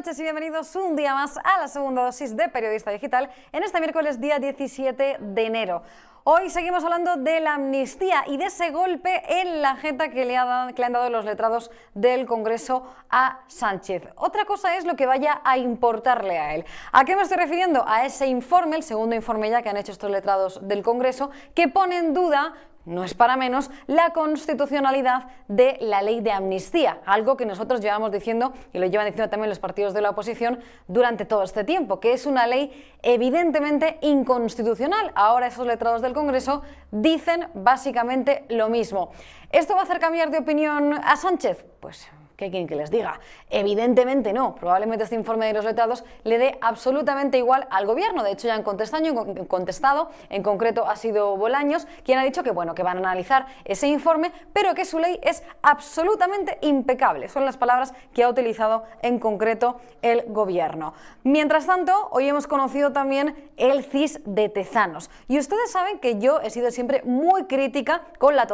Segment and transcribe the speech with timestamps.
[0.00, 3.80] noches y bienvenidos un día más a la segunda dosis de Periodista Digital en este
[3.80, 5.82] miércoles día 17 de enero.
[6.24, 10.38] Hoy seguimos hablando de la amnistía y de ese golpe en la jeta que le,
[10.74, 14.04] que le, han dado los letrados del Congreso a Sánchez.
[14.16, 16.64] Otra cosa es lo que vaya a importarle a él.
[16.92, 17.84] ¿A qué me estoy refiriendo?
[17.86, 21.68] A ese informe, el segundo informe ya que han hecho estos letrados del Congreso, que
[21.68, 22.54] pone en duda
[22.90, 28.10] no es para menos la constitucionalidad de la ley de amnistía, algo que nosotros llevamos
[28.10, 30.58] diciendo y lo llevan diciendo también los partidos de la oposición
[30.88, 32.70] durante todo este tiempo, que es una ley
[33.02, 35.12] evidentemente inconstitucional.
[35.14, 39.12] Ahora esos letrados del Congreso dicen básicamente lo mismo.
[39.52, 41.64] ¿Esto va a hacer cambiar de opinión a Sánchez?
[41.80, 42.08] Pues
[42.40, 43.20] ¿Qué quieren que les diga?
[43.50, 44.54] Evidentemente no.
[44.54, 48.22] Probablemente este informe de los letrados le dé absolutamente igual al gobierno.
[48.22, 52.74] De hecho, ya han contestado, en concreto ha sido Bolaños, quien ha dicho que, bueno,
[52.74, 57.28] que van a analizar ese informe, pero que su ley es absolutamente impecable.
[57.28, 60.94] Son las palabras que ha utilizado en concreto el gobierno.
[61.24, 65.10] Mientras tanto, hoy hemos conocido también el CIS de Tezanos.
[65.28, 68.46] Y ustedes saben que yo he sido siempre muy crítica con la,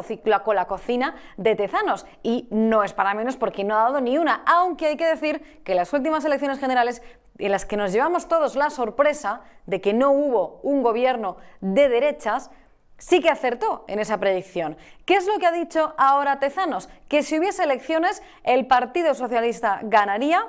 [0.42, 2.04] con la cocina de Tezanos.
[2.24, 5.74] Y no es para menos porque no dado ni una, aunque hay que decir que
[5.74, 7.02] las últimas elecciones generales
[7.38, 11.88] en las que nos llevamos todos la sorpresa de que no hubo un gobierno de
[11.88, 12.50] derechas,
[12.98, 14.76] sí que acertó en esa predicción.
[15.04, 16.88] ¿Qué es lo que ha dicho ahora Tezanos?
[17.08, 20.46] Que si hubiese elecciones, el Partido Socialista ganaría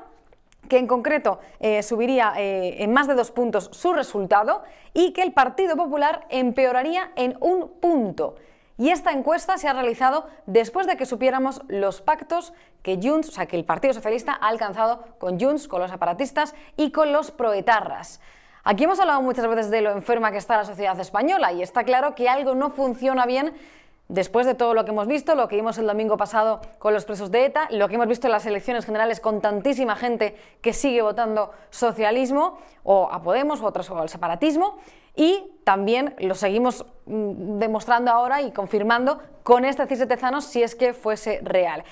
[0.68, 5.24] que en concreto eh, subiría eh, en más de dos puntos su resultado y que
[5.24, 8.36] el Partido Popular empeoraría en un punto.
[8.78, 12.54] Y esta encuesta se ha realizado después de que supiéramos los pactos
[12.84, 16.54] que Junts, o sea, que el Partido Socialista ha alcanzado con Junts, con los aparatistas
[16.76, 18.22] y con los proetarras.
[18.64, 21.84] Aquí hemos hablado muchas veces de lo enferma que está la sociedad española y está
[21.86, 23.54] claro que algo no funciona bien
[24.10, 27.04] Después de todo lo que hemos visto, lo que vimos el domingo pasado con los
[27.04, 30.72] presos de ETA, lo que hemos visto en las elecciones generales con tantísima gente que
[30.72, 34.78] sigue votando socialismo o a Podemos o otros o al separatismo,
[35.18, 40.76] y también lo seguimos mm, demostrando ahora y confirmando con este CIS de si es
[40.76, 41.84] que fuese real.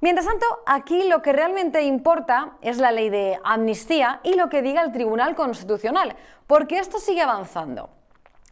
[0.00, 4.60] Mientras tanto, aquí lo que realmente importa es la ley de amnistía y lo que
[4.60, 6.16] diga el Tribunal Constitucional,
[6.48, 7.90] porque esto sigue avanzando.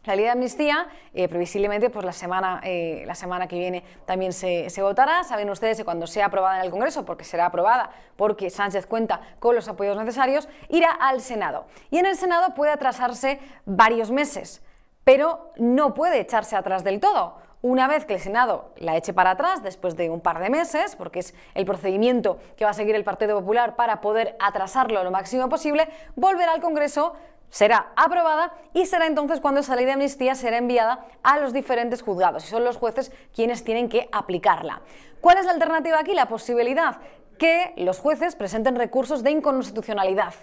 [0.03, 4.33] La ley de amnistía, eh, previsiblemente, pues la semana, eh, la semana que viene también
[4.33, 5.23] se, votará.
[5.23, 9.21] Saben ustedes que cuando sea aprobada en el Congreso, porque será aprobada porque Sánchez cuenta
[9.37, 11.65] con los apoyos necesarios, irá al Senado.
[11.91, 14.63] Y en el Senado puede atrasarse varios meses,
[15.03, 17.35] pero no puede echarse atrás del todo.
[17.61, 20.95] Una vez que el Senado la eche para atrás, después de un par de meses,
[20.95, 25.11] porque es el procedimiento que va a seguir el Partido Popular para poder atrasarlo lo
[25.11, 27.13] máximo posible, volverá al Congreso
[27.51, 32.01] será aprobada y será entonces cuando esa ley de amnistía será enviada a los diferentes
[32.01, 34.81] juzgados y son los jueces quienes tienen que aplicarla.
[35.19, 36.15] ¿Cuál es la alternativa aquí?
[36.15, 36.97] La posibilidad
[37.37, 40.33] que los jueces presenten recursos de inconstitucionalidad.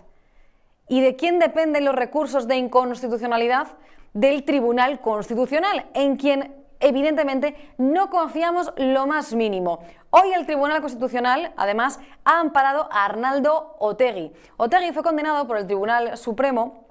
[0.87, 3.69] ¿Y de quién dependen los recursos de inconstitucionalidad?
[4.15, 9.81] Del Tribunal Constitucional, en quien evidentemente no confiamos lo más mínimo.
[10.11, 14.33] Hoy el Tribunal Constitucional, además, ha amparado a Arnaldo Otegui.
[14.57, 16.88] Otegui fue condenado por el Tribunal Supremo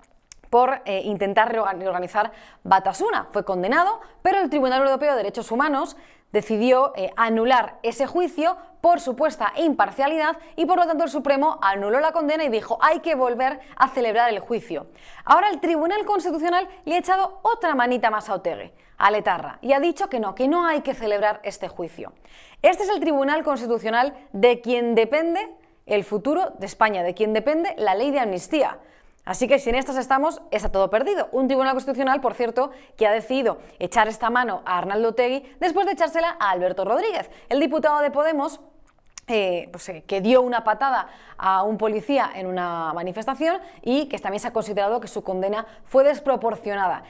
[0.50, 2.32] por eh, intentar reorganizar
[2.64, 3.28] Batasuna.
[3.32, 5.98] Fue condenado, pero el Tribunal Europeo de Derechos Humanos
[6.32, 12.00] decidió eh, anular ese juicio por supuesta imparcialidad y por lo tanto el Supremo anuló
[12.00, 14.88] la condena y dijo hay que volver a celebrar el juicio.
[15.26, 19.74] Ahora el Tribunal Constitucional le ha echado otra manita más a Otegui, a Letarra, y
[19.74, 22.14] ha dicho que no, que no hay que celebrar este juicio.
[22.62, 27.74] Este es el Tribunal Constitucional de quien depende el futuro de España, de quien depende
[27.78, 28.80] la ley de amnistía.
[29.28, 31.28] Así que si en estas estamos, está todo perdido.
[31.34, 35.86] Un tribunal constitucional, por cierto, que ha decidido echar esta mano a Arnaldo Tegui después
[35.86, 38.62] de echársela a Alberto Rodríguez, el diputado de Podemos
[39.28, 44.18] eh, pues, eh, que dio una patada a un policía en una manifestación y que
[44.18, 47.04] también se ha considerado que su condena fue desproporcionada.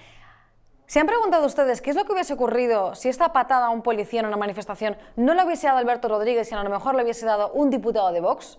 [0.88, 3.84] ¿Se han preguntado ustedes qué es lo que hubiese ocurrido si esta patada a un
[3.84, 7.04] policía en una manifestación no lo hubiese dado Alberto Rodríguez, sino a lo mejor lo
[7.04, 8.58] hubiese dado un diputado de Vox?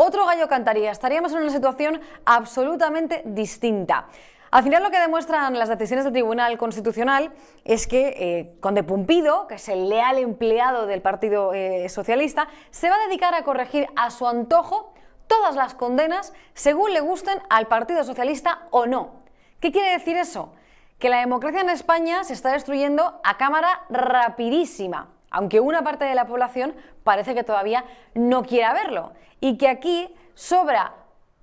[0.00, 0.92] Otro gallo cantaría.
[0.92, 4.06] Estaríamos en una situación absolutamente distinta.
[4.52, 7.32] Al final lo que demuestran las decisiones del Tribunal Constitucional
[7.64, 12.88] es que eh, Conde Pumpido, que es el leal empleado del Partido eh, Socialista, se
[12.88, 14.94] va a dedicar a corregir a su antojo
[15.26, 19.16] todas las condenas según le gusten al Partido Socialista o no.
[19.58, 20.54] ¿Qué quiere decir eso?
[21.00, 26.14] Que la democracia en España se está destruyendo a cámara rapidísima aunque una parte de
[26.14, 27.84] la población parece que todavía
[28.14, 29.12] no quiera verlo.
[29.40, 30.94] Y que aquí sobra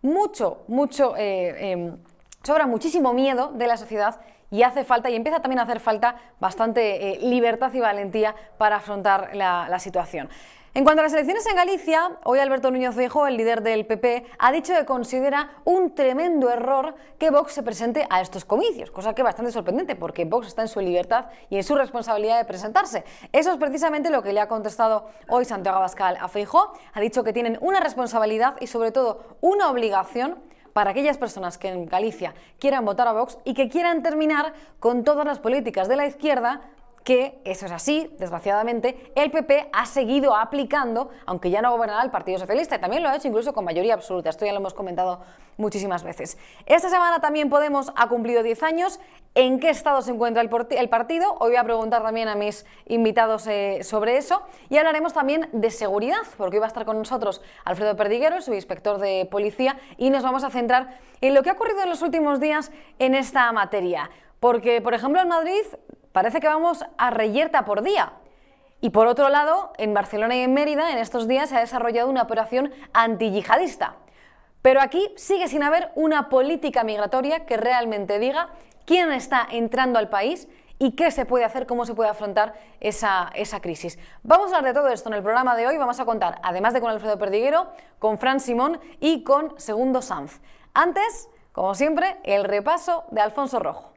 [0.02, 1.98] mucho, mucho, eh, em,
[2.44, 4.20] sobra muchísimo miedo de la sociedad
[4.52, 8.78] y hace falta, y empieza también a hacer falta, bastante eh, libertad y valentía para
[8.78, 10.30] afrontar la, situación.
[10.76, 14.26] En cuanto a las elecciones en Galicia, hoy Alberto Núñez Feijóo, el líder del PP,
[14.38, 19.16] ha dicho que considera un tremendo error que Vox se presente a estos comicios, cosa
[19.16, 22.44] que es bastante sorprendente porque Vox está en su libertad y en su responsabilidad de
[22.44, 23.06] presentarse.
[23.32, 26.74] Eso es precisamente lo que le ha contestado hoy Santiago Abascal a Feijóo.
[26.92, 30.44] Ha dicho que tienen una responsabilidad y sobre todo una obligación
[30.74, 34.52] para aquellas personas que en Galicia quieran votar a Vox y que quieran terminar
[34.82, 36.64] con todas las políticas de la izquierda
[37.06, 42.10] que, eso es así, desgraciadamente, el PP ha seguido aplicando, aunque ya no gobernará el
[42.10, 44.74] Partido Socialista, y también lo ha hecho incluso con mayoría absoluta, esto ya lo hemos
[44.74, 45.22] comentado
[45.58, 46.38] muchísimas veces.
[46.66, 49.00] Esta semana también Podemos ha cumplido 10 años.
[49.36, 50.50] ¿En qué estado se encuentra el,
[50.90, 51.36] partido?
[51.40, 54.42] Hoy voy a preguntar también a mis invitados eh, sobre eso.
[54.70, 58.54] Y hablaremos también de seguridad, porque hoy va a estar con nosotros Alfredo Perdiguero, su
[58.54, 62.02] inspector de policía, y nos vamos a centrar en lo que ha ocurrido en los
[62.02, 64.10] últimos días en esta materia.
[64.40, 65.64] Porque, por ejemplo, en Madrid
[66.16, 68.14] parece que vamos a reyerta por día.
[68.80, 72.10] Y por otro lado, en Barcelona y en Mérida, en estos días se ha desarrollado
[72.10, 73.98] una operación antiyihadista.
[74.62, 78.48] Pero aquí sigue sin haber una política migratoria que realmente diga
[78.86, 80.48] quién está entrando al país
[80.80, 84.00] y qué se puede hacer, cómo se puede afrontar esa, esa, crisis.
[84.24, 85.78] Vamos a hablar de todo esto en el programa de hoy.
[85.78, 87.68] Vamos a contar, además de con Alfredo Perdiguero,
[88.00, 90.40] con Fran Simón y con Segundo Sanz.
[90.74, 93.92] Antes, como siempre, el repaso de Alfonso Rojo.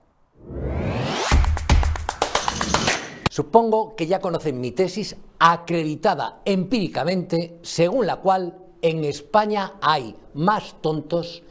[3.39, 10.75] Supongo que ya conocen mi tesis acreditada empíricamente, según la cual en España hay más
[10.81, 11.45] tontos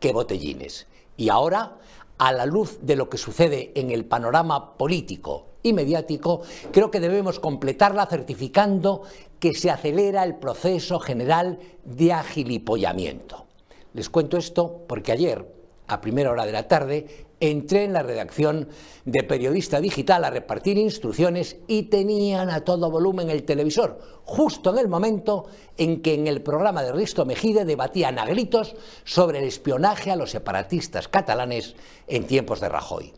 [0.00, 0.86] que botellines.
[1.18, 1.76] Y ahora,
[2.16, 6.40] a la luz de lo que sucede en el panorama político y mediático,
[6.72, 9.02] creo que debemos completarla certificando
[9.38, 13.44] que se acelera el proceso general de agilipollamiento.
[13.92, 15.46] Les cuento esto porque ayer,
[15.88, 18.68] a primera hora de la tarde, entré en la redacción
[19.04, 24.78] de Periodista Digital a repartir instrucciones y tenían a todo volumen el televisor, justo en
[24.78, 25.46] el momento
[25.76, 30.16] en que en el programa de Risto Mejide debatían a gritos sobre el espionaje a
[30.16, 31.74] los separatistas catalanes
[32.06, 33.12] en tiempos de Rajoy.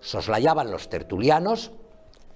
[0.00, 1.72] Soslayaban los tertulianos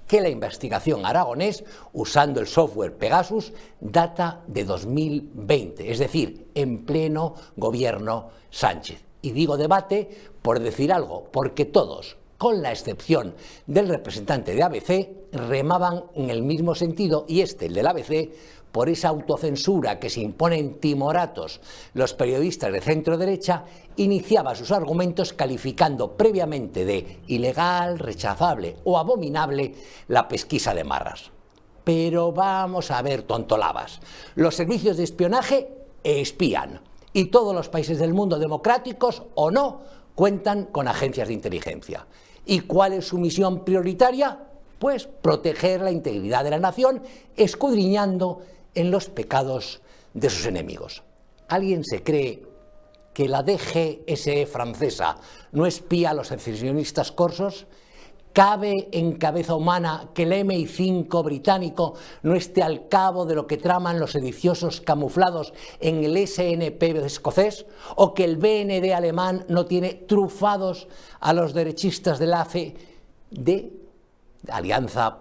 [0.07, 7.35] que la investigación aragonés, usando el software Pegasus, data de 2020, es decir, en pleno
[7.57, 9.03] gobierno Sánchez.
[9.23, 13.35] Y digo debate por decir algo, porque todos, con la excepción
[13.67, 18.31] del representante de ABC, remaban en el mismo sentido y este, el del ABC,
[18.70, 21.62] por esa autocensura que se imponen timoratos
[21.94, 23.64] los periodistas de centro derecha,
[23.96, 29.75] iniciaba sus argumentos calificando previamente de ilegal, rechazable o abominable
[30.08, 31.31] la pesquisa de marras.
[31.85, 33.99] Pero vamos a ver tontolabas.
[34.35, 35.70] Los servicios de espionaje
[36.02, 36.82] espían
[37.14, 42.07] y todos los países del mundo, democráticos o no, cuentan con agencias de inteligencia.
[42.47, 44.39] ¿Y cuál es su misión prioritaria?
[44.79, 47.03] Pues proteger la integridad de la nación,
[47.37, 48.43] escudriñando
[48.75, 49.81] en los pecados
[50.13, 51.03] de sus enemigos.
[51.49, 52.43] ¿Alguien se cree
[53.13, 55.19] que la DGSE francesa
[55.53, 57.67] no espía a los secesionistas corsos?
[58.35, 61.95] ¿Cabe en cabeza humana que el MI5 británico
[62.25, 67.65] no esté al cabo de lo que traman los sediciosos camuflados en el SNP escocés?
[67.94, 70.89] ¿O que el BND alemán no tiene trufados
[71.20, 72.75] a los derechistas del AFE
[73.31, 73.73] de
[74.51, 75.17] Alianza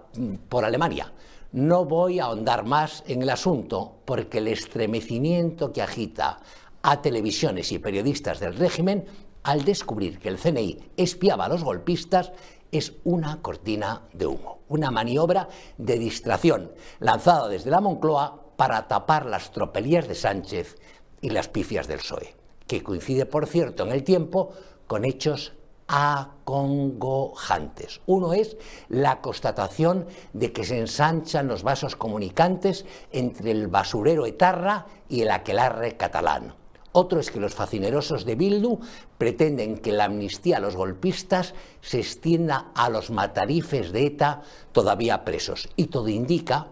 [0.50, 1.14] por Alemania?
[1.52, 6.40] No voy a ahondar más en el asunto porque el estremecimiento que agita
[6.82, 9.06] a televisiones y periodistas del régimen
[9.44, 12.32] al descubrir que el CNI espiaba a los golpistas
[12.74, 19.28] es una cortina de humo, una maniobra de distracción lanzada desde la Moncloa para tapar
[19.28, 20.78] las tropelías de Sánchez
[21.22, 22.36] y las pifias del PSOE,
[22.68, 24.50] que coincide, por cierto, en el tiempo
[24.88, 25.54] con hechos
[25.88, 28.02] acongojantes.
[28.08, 28.58] Uno es
[28.90, 35.30] la constatación de que se ensanchan los vasos comunicantes entre el basurero etarra y el
[35.32, 36.56] aquelarre catalán.
[36.96, 38.80] Otro es que los facinerosos de Bildu
[39.18, 45.26] pretenden que la amnistía a los golpistas se extienda a los matarifes de ETA todavía
[45.26, 45.70] presos.
[45.76, 46.68] Y todo indica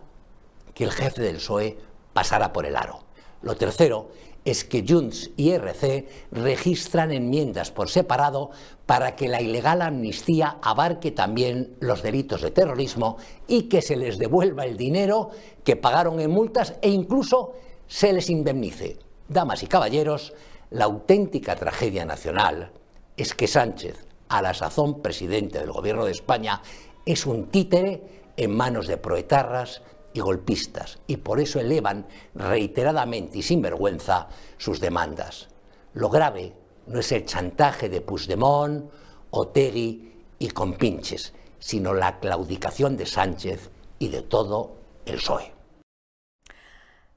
[0.75, 1.77] que el jefe del PSOE
[2.13, 2.99] pasará por el aro.
[3.41, 4.09] Lo tercero
[4.45, 8.51] es que Junts y RC registran enmiendas por separado
[8.85, 14.19] para que la ilegal amnistía abarque también los delitos de terrorismo y que se les
[14.19, 15.29] devuelva el dinero
[15.63, 17.53] que pagaron en multas e incluso
[17.87, 18.99] se les indemnice.
[19.31, 20.33] Damas y caballeros,
[20.71, 22.73] la auténtica tragedia nacional
[23.15, 26.61] es que Sánchez, a la sazón presidente del Gobierno de España,
[27.05, 29.83] es un títere en manos de proetarras
[30.13, 35.47] y golpistas, y por eso elevan reiteradamente y sin vergüenza sus demandas.
[35.93, 36.51] Lo grave
[36.87, 38.91] no es el chantaje de Puigdemont,
[39.29, 45.60] Otegi y compinches, sino la claudicación de Sánchez y de todo el PSOE.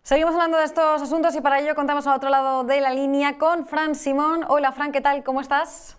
[0.07, 3.39] Seguimos hablando de estos asuntos y para ello contamos al otro lado de la línea
[3.39, 4.45] con Fran Simón.
[4.49, 5.25] Hola Fran, ¿qué tal?
[5.25, 5.97] ¿Cómo estás?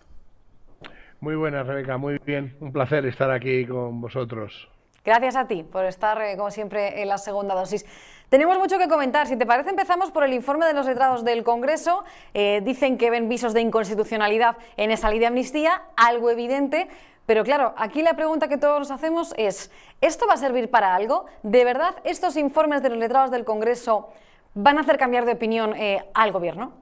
[1.18, 2.56] Muy buenas, Rebeca, muy bien.
[2.60, 4.68] Un placer estar aquí con vosotros.
[5.04, 7.84] Gracias a ti por estar, eh, como siempre, en la segunda dosis.
[8.28, 9.28] Tenemos mucho que comentar.
[9.28, 12.02] Si te parece, empezamos por el informe de los letrados del Congreso.
[12.34, 16.88] Eh, dicen que ven visos de inconstitucionalidad en esa ley de amnistía, algo evidente.
[17.26, 20.94] Pero claro, aquí la pregunta que todos nos hacemos es, ¿esto va a servir para
[20.94, 21.26] algo?
[21.44, 24.08] ¿De verdad estos informes de los letrados del Congreso
[24.54, 26.72] van a hacer cambiar de opinión eh, al Gobierno?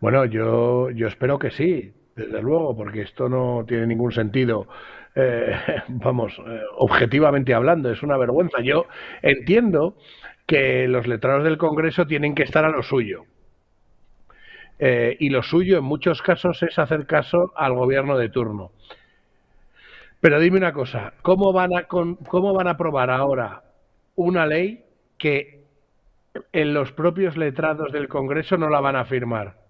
[0.00, 4.66] Bueno, yo, yo espero que sí, desde luego, porque esto no tiene ningún sentido.
[5.14, 5.54] Eh,
[5.88, 8.60] vamos, eh, objetivamente hablando, es una vergüenza.
[8.62, 8.86] Yo
[9.22, 9.96] entiendo
[10.46, 13.24] que los letrados del Congreso tienen que estar a lo suyo.
[14.78, 18.72] Eh, y lo suyo en muchos casos es hacer caso al gobierno de turno.
[20.20, 23.62] Pero dime una cosa, ¿cómo van a, cómo van a aprobar ahora
[24.14, 24.84] una ley
[25.18, 25.64] que
[26.52, 29.61] en los propios letrados del Congreso no la van a firmar?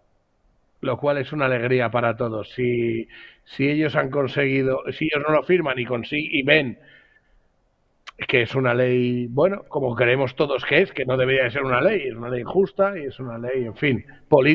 [0.83, 2.51] Lo cual es una alegría para todos.
[2.51, 3.09] Si,
[3.45, 6.79] si ellos han conseguido, si ellos no lo firman y, y ven
[8.29, 11.63] que es una ley, bueno, como creemos todos que es, que no debería de ser
[11.65, 14.05] una ley, es una ley justa y es una ley, en fin,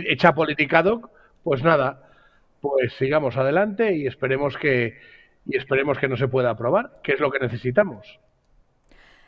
[0.06, 1.12] hecha politicado,
[1.44, 2.10] pues nada,
[2.62, 4.98] pues sigamos adelante y esperemos que
[5.46, 8.20] y esperemos que no se pueda aprobar, que es lo que necesitamos.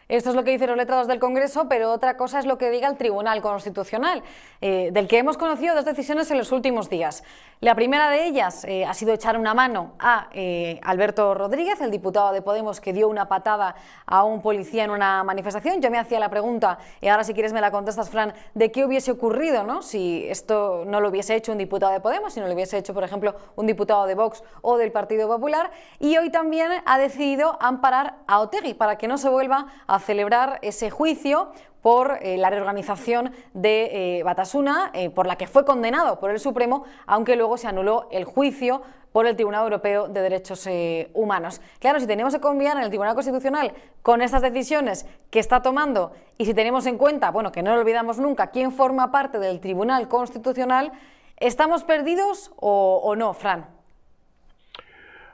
[0.09, 2.71] Esto es lo que dicen los letrados del Congreso, pero otra cosa es lo que
[2.71, 4.23] diga el Tribunal Constitucional,
[4.59, 7.23] eh, del que hemos conocido dos decisiones en los últimos días.
[7.61, 11.91] La primera de ellas eh, ha sido echar una mano a eh, Alberto Rodríguez, el
[11.91, 13.75] diputado de Podemos que dio una patada
[14.07, 15.79] a un policía en una manifestación.
[15.79, 18.85] Yo me hacía la pregunta, y ahora si quieres me la contestas, Fran, de qué
[18.85, 19.83] hubiese ocurrido ¿no?
[19.83, 22.95] si esto no lo hubiese hecho un diputado de Podemos, si no lo hubiese hecho,
[22.95, 25.69] por ejemplo, un diputado de Vox o del Partido Popular.
[25.99, 30.59] Y hoy también ha decidido amparar a Otegui para que no se vuelva a celebrar
[30.61, 31.51] ese juicio
[31.81, 36.39] por eh, la reorganización de eh, Batasuna, eh, por la que fue condenado por el
[36.39, 40.69] Supremo, aunque luego se anuló el juicio por el Tribunal Europeo de Derechos
[41.13, 41.61] Humanos.
[41.79, 46.11] Claro, si tenemos que confiar en el Tribunal Constitucional con estas decisiones que está tomando
[46.37, 49.61] y si tenemos en cuenta, bueno, que no lo olvidamos nunca, quién forma parte del
[49.61, 50.91] Tribunal Constitucional,
[51.37, 53.65] ¿estamos perdidos o, o no, Fran?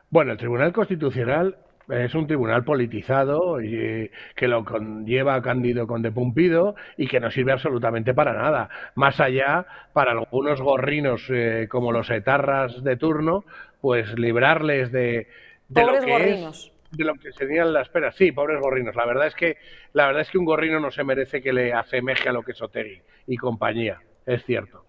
[0.09, 1.57] Bueno, el Tribunal Constitucional
[1.89, 7.51] es un tribunal politizado y, que lo conlleva Cándido Conde Pumpido y que no sirve
[7.51, 8.69] absolutamente para nada.
[8.95, 13.45] Más allá, para algunos gorrinos eh, como los etarras de turno,
[13.81, 15.27] pues librarles de,
[15.69, 16.49] lo que
[16.91, 18.15] de lo que serían las penas.
[18.15, 18.95] Sí, pobres gorrinos.
[18.95, 19.57] La verdad es que
[19.93, 22.53] la verdad es que un gorrino no se merece que le asemeje a lo que
[22.53, 23.99] es Otegi y compañía.
[24.25, 24.85] Es cierto.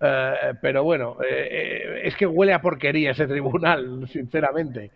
[0.00, 4.90] Eh, pero bueno, eh, es que huele a porquería ese tribunal, sinceramente.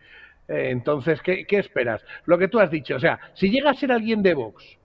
[0.53, 2.05] Entonces, ¿qué, esperas?
[2.27, 4.79] Lo que tú has dicho, o sea, si llega a ser alguien de Vox,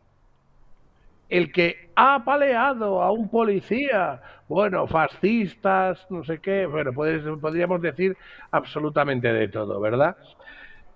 [1.30, 8.16] el que ha apaleado a un policía, bueno, fascistas, no sé qué, bueno, podríamos decir
[8.52, 10.16] absolutamente de todo, ¿verdad?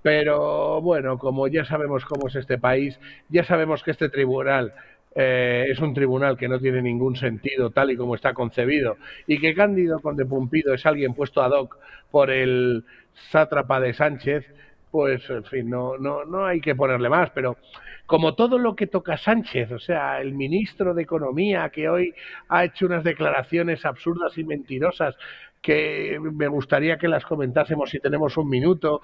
[0.02, 2.98] Pero bueno, como ya sabemos cómo es este país,
[3.30, 4.74] ya sabemos que este tribunal
[5.14, 8.96] eh, es un tribunal que no tiene ningún sentido tal y como está concebido
[9.28, 11.78] y que Cándido Conde Pumpido es alguien puesto ad hoc
[12.10, 14.46] por el sátrapa de Sánchez,
[14.92, 17.58] pues en fin, no, no, no hay que ponerle más, pero
[18.06, 22.14] como todo lo que toca Sánchez, o sea, el ministro de Economía que hoy
[22.50, 25.16] ha hecho unas declaraciones absurdas y mentirosas
[25.62, 29.02] que me gustaría que las comentásemos si tenemos un minuto,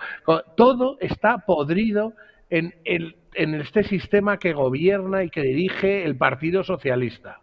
[0.55, 2.13] todo está podrido
[2.49, 7.39] en, el, en este sistema que gobierna y que dirige el Partido Socialista.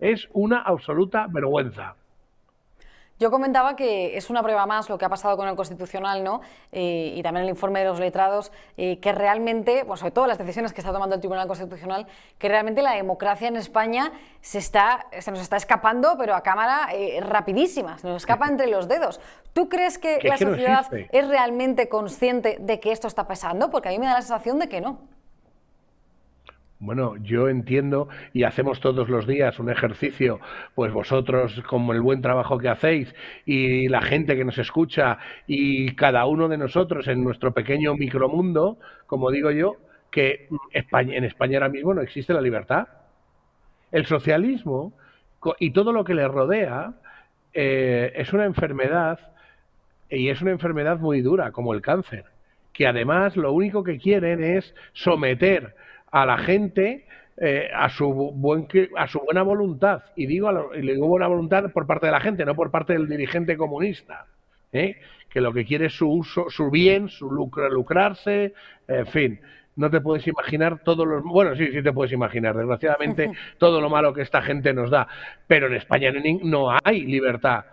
[0.00, 1.96] Es una absoluta vergüenza.
[3.18, 6.42] Yo comentaba que es una prueba más lo que ha pasado con el Constitucional, ¿no?
[6.70, 10.36] Eh, y también el informe de los letrados, eh, que realmente, bueno, sobre todo las
[10.36, 12.06] decisiones que está tomando el Tribunal Constitucional,
[12.38, 16.88] que realmente la democracia en España se, está, se nos está escapando, pero a cámara
[16.92, 19.18] eh, rapidísima, se nos escapa entre los dedos.
[19.54, 23.70] ¿Tú crees que la sociedad es realmente consciente de que esto está pasando?
[23.70, 25.15] Porque a mí me da la sensación de que no.
[26.78, 30.40] Bueno, yo entiendo y hacemos todos los días un ejercicio,
[30.74, 33.14] pues vosotros como el buen trabajo que hacéis
[33.46, 38.78] y la gente que nos escucha y cada uno de nosotros en nuestro pequeño micromundo,
[39.06, 39.76] como digo yo,
[40.10, 42.88] que en España ahora mismo no existe la libertad.
[43.90, 44.92] El socialismo
[45.58, 46.92] y todo lo que le rodea
[47.54, 49.18] eh, es una enfermedad
[50.10, 52.26] y es una enfermedad muy dura, como el cáncer,
[52.74, 55.74] que además lo único que quieren es someter
[56.22, 57.04] a la gente
[57.36, 60.02] eh, a, su buen, a su buena voluntad.
[60.16, 63.06] Y digo, y digo buena voluntad por parte de la gente, no por parte del
[63.06, 64.26] dirigente comunista.
[64.72, 64.96] ¿eh?
[65.28, 68.54] Que lo que quiere es su uso, su bien, su lucro, lucrarse,
[68.88, 69.40] en fin.
[69.76, 71.22] no te puedes imaginar todos los...
[71.22, 75.06] Bueno, sí, sí te puedes imaginar, desgraciadamente, todo lo malo que esta gente nos da.
[75.46, 76.10] Pero en España
[76.42, 77.66] no hay libertad.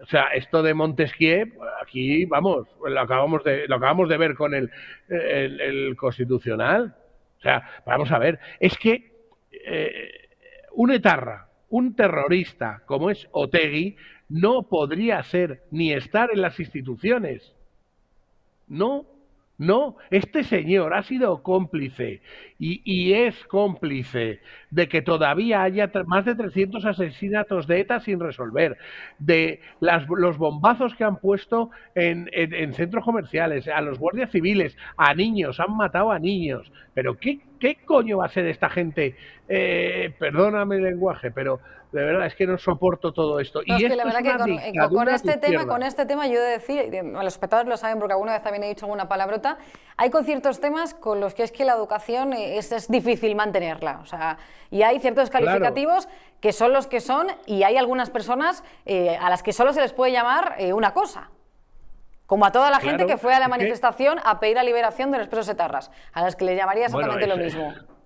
[0.00, 1.46] O sea, esto de Montesquieu,
[1.82, 4.70] aquí, vamos, lo acabamos de, lo acabamos de ver con el,
[5.08, 6.94] el, Constitucional.
[7.38, 9.12] O sea, vamos a ver, es que
[9.52, 10.28] eh,
[10.72, 13.96] un etarra, un terrorista como es Otegui,
[14.28, 17.54] no podría ser ni estar en las instituciones.
[18.66, 19.06] No
[19.58, 22.22] no, este señor ha sido cómplice
[22.60, 28.78] y, es cómplice de que todavía haya más de 300 asesinatos de ETA sin resolver,
[29.18, 32.28] de los bombazos que han puesto en,
[32.74, 36.70] centros comerciales, a los guardias civiles, a niños, han matado a niños.
[36.94, 39.16] Pero ¿qué, qué coño va a ser esta gente?
[39.48, 41.60] Eh, perdóname el lenguaje, pero
[41.92, 43.60] de verdad es que no soporto todo esto.
[43.64, 46.50] y es que la verdad que con, este tema, con este tema yo he de
[46.50, 49.58] decir, los espectadores lo saben porque alguna vez también he dicho alguna palabrota,
[49.96, 54.00] hay con ciertos temas con los que es que la educación es, es difícil mantenerla.
[54.02, 54.38] O sea,
[54.70, 56.08] y hay ciertos calificativos
[56.40, 59.80] que son los que son y hay algunas personas eh, a las que solo se
[59.80, 61.30] les puede llamar eh, una cosa.
[62.28, 65.16] Como a toda la gente que fue a la manifestación a pedir la liberación de
[65.16, 67.74] los presos etarras, a las que les llamaría exactamente lo mismo.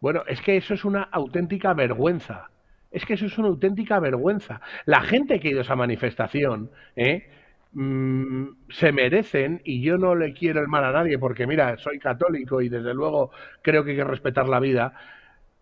[0.00, 2.48] Bueno, es que eso es una auténtica vergüenza.
[2.90, 4.62] Es que eso es una auténtica vergüenza.
[4.86, 7.28] La gente que ha ido a esa manifestación, ¿eh?
[7.74, 11.98] mm, se merecen, y yo no le quiero el mal a nadie, porque mira, soy
[11.98, 14.94] católico y desde luego creo que hay que respetar la vida,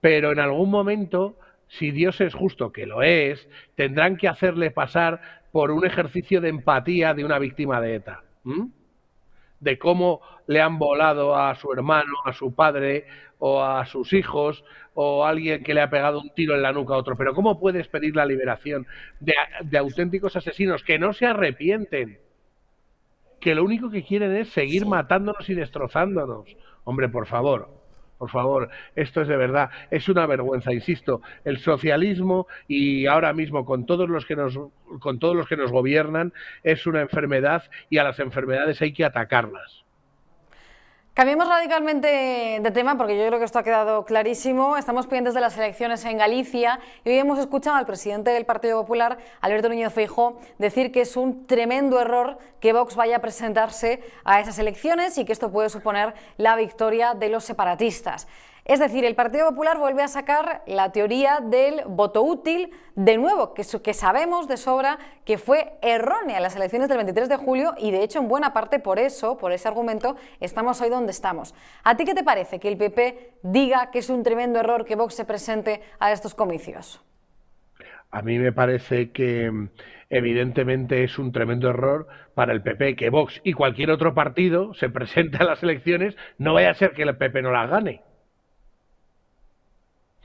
[0.01, 5.21] pero en algún momento, si Dios es justo, que lo es, tendrán que hacerle pasar
[5.53, 8.23] por un ejercicio de empatía de una víctima de ETA.
[9.61, 13.07] De cómo le han volado a su hermano, a su padre,
[13.39, 14.65] o a sus hijos
[14.95, 17.17] o a alguien que le ha pegado un tiro en la nuca a otro.
[17.17, 18.87] Pero ¿cómo puedes pedir la liberación
[19.21, 22.19] de, de auténticos asesinos que no se arrepienten?
[23.41, 26.57] Que lo único que quieren es seguir matándonos y destrozándonos.
[26.85, 27.78] Hombre, por favor,
[28.19, 33.65] por favor, esto es de verdad, es una vergüenza, insisto, el socialismo y ahora mismo
[33.65, 34.59] con todos los que nos
[35.01, 39.05] con todos los que nos gobiernan es una enfermedad y a las enfermedades hay que
[39.05, 39.88] atacarlas.
[41.19, 44.77] Cambiemos radicalmente de tema porque yo creo que esto ha quedado clarísimo.
[44.77, 48.81] Estamos pendientes de las elecciones en Galicia y hoy hemos escuchado al presidente del Partido
[48.81, 54.01] Popular, Alberto Núñez Feijóo, decir que es un tremendo error que Vox vaya a presentarse
[54.23, 58.29] a esas elecciones y que esto puede suponer la victoria de los separatistas.
[58.69, 63.55] Es decir, el Partido Popular vuelve a sacar la teoría del voto útil, de nuevo,
[63.55, 67.93] que, sabemos de sobra que fue errónea en las elecciones del 23 de julio y
[67.93, 71.55] de hecho en buena parte por eso, por ese argumento, estamos hoy donde estamos.
[71.83, 74.97] ¿A ti qué te parece que el PP diga que es un tremendo error que
[74.97, 77.03] Vox se presente a estos comicios?
[78.11, 79.51] A mí me parece que
[80.11, 84.91] evidentemente es un tremendo error para el PP que Vox y cualquier otro partido se
[84.91, 88.03] presente a las elecciones, no vaya a ser que el PP no las gane.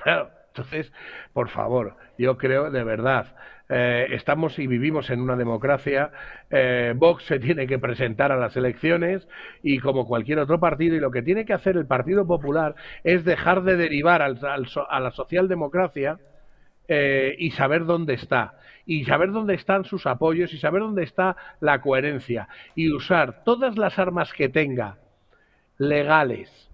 [0.56, 0.92] Entonces,
[1.34, 3.36] por favor, yo creo de verdad,
[3.70, 6.12] eh, estamos y vivimos en una democracia,
[6.52, 9.28] eh, Vox se tiene que presentar a las elecciones
[9.64, 13.26] y como cualquier otro partido, y lo que tiene que hacer el Partido Popular es
[13.26, 16.20] dejar de derivar al, a la socialdemocracia
[16.88, 21.36] eh, y saber dónde está, y saber dónde están sus apoyos, y saber dónde está
[21.62, 24.98] la coherencia, y usar todas las armas que tenga
[25.80, 26.70] legales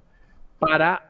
[0.58, 1.09] para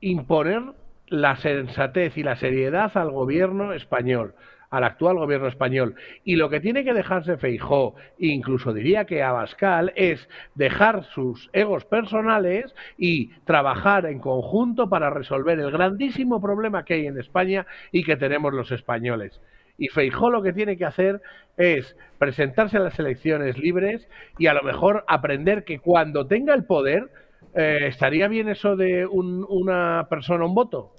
[0.00, 0.62] imponer
[1.08, 4.34] la sensatez y la seriedad al gobierno español,
[4.70, 5.94] al actual gobierno español.
[6.24, 11.84] Y lo que tiene que dejarse Feijó, incluso diría que Abascal, es dejar sus egos
[11.84, 18.04] personales y trabajar en conjunto para resolver el grandísimo problema que hay en España y
[18.04, 19.40] que tenemos los españoles.
[19.78, 21.22] Y Feijó lo que tiene que hacer
[21.56, 26.64] es presentarse a las elecciones libres y a lo mejor aprender que cuando tenga el
[26.64, 27.08] poder,
[27.54, 30.92] eh, ¿estaría bien eso de una persona, un voto?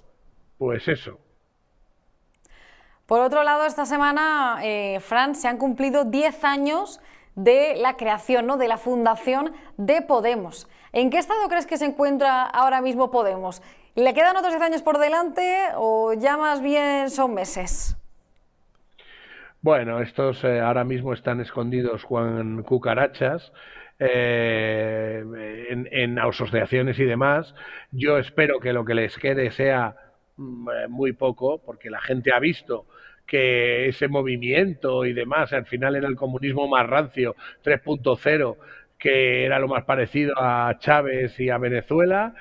[0.58, 1.18] Pues eso.
[3.06, 7.00] Por otro lado, esta semana, eh, Fran, se han cumplido 10 años
[7.34, 8.56] de la creación, ¿no?
[8.56, 10.68] de la fundación de Podemos.
[10.92, 13.62] ¿En qué estado crees que se encuentra ahora mismo Podemos?
[13.96, 17.96] ¿Le quedan otros 10 años por delante o ya más bien son meses?
[19.62, 23.52] Bueno, estos eh, ahora mismo están escondidos Juan Cucarachas
[24.00, 25.22] eh,
[25.68, 27.54] en, asociaciones y demás.
[27.90, 29.94] Yo espero que lo que les quede sea
[30.36, 32.86] mm, eh, muy poco, porque la gente ha visto
[33.26, 38.56] que ese movimiento y demás, al final era el comunismo más rancio 3.0,
[38.98, 42.34] que era lo más parecido a Chávez y a Venezuela,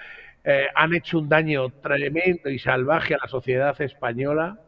[0.44, 4.60] eh, han hecho un daño tremendo y salvaje a la sociedad española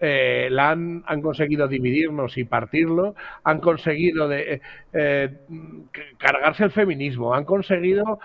[0.00, 4.60] eh, la han, han, conseguido dividirnos y partirlo, han conseguido de,
[4.92, 5.36] eh,
[6.18, 8.20] cargarse el feminismo, han conseguido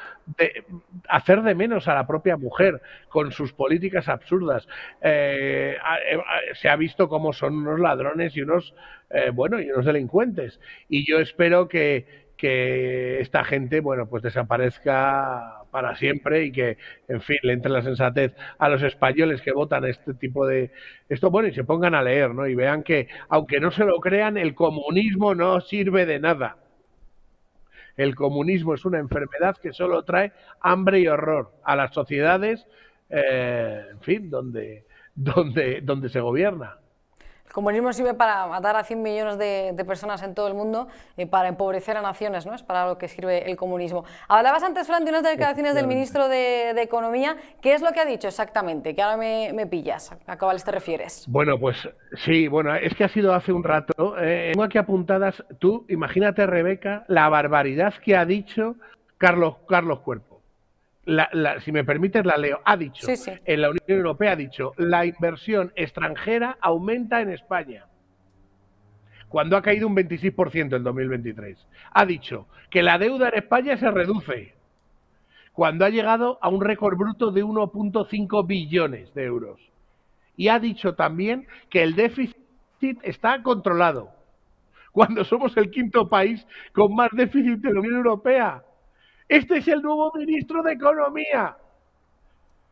[1.09, 4.67] hacer de menos a la propia mujer con sus políticas absurdas.
[5.01, 5.75] Eh,
[6.53, 8.75] se ha visto cómo son unos ladrones y unos,
[9.33, 10.59] bueno, y unos delincuentes.
[10.89, 12.05] Y yo espero que,
[12.37, 17.81] que esta gente, bueno, pues desaparezca para siempre y que, en fin, le entre la
[17.81, 20.71] sensatez a los españoles que votan este tipo de
[21.09, 22.45] esto, bueno, y se pongan a leer, ¿no?
[22.47, 26.57] Y vean que, aunque no se lo crean, el comunismo no sirve de nada.
[27.97, 30.31] El comunismo es una enfermedad que solo trae
[30.61, 32.67] hambre y horror a las sociedades,
[33.09, 36.77] eh, en fin, donde, donde, donde se gobierna.
[37.53, 41.27] El comunismo sirve para matar a 100 millones de, personas en todo el mundo, y
[41.27, 42.55] para empobrecer a naciones, ¿no?
[42.55, 44.05] Es para lo que sirve el comunismo.
[44.27, 47.37] Hablabas antes, Fran, de unas declaraciones del ministro de, Economía.
[47.61, 48.95] ¿Qué es lo que ha dicho exactamente?
[48.95, 50.11] Que ahora me, pillas.
[50.25, 51.25] ¿A cuáles te refieres?
[51.27, 51.77] Bueno, pues
[52.25, 54.15] sí, bueno, es que ha sido hace un rato.
[54.17, 58.77] Eh, tengo aquí apuntadas, tú, imagínate, Rebeca, la barbaridad que ha dicho
[59.19, 60.32] Carlos, Carlos Cuerpo
[61.63, 62.61] si me permites, la leo.
[62.63, 63.07] Ha dicho,
[63.45, 67.85] en la Unión Europea ha dicho, la inversión extranjera aumenta en España,
[69.29, 71.67] cuando ha caído un 26% en 2023.
[71.91, 74.53] Ha dicho que la deuda en España se reduce,
[75.53, 79.59] cuando ha llegado a un récord bruto de 1.5 billones de euros.
[80.35, 82.35] Y ha dicho también que el déficit
[83.03, 84.09] está controlado,
[84.91, 88.63] cuando somos el quinto país con más déficit de la Unión Europea.
[89.27, 91.57] Este es el nuevo ministro de Economía.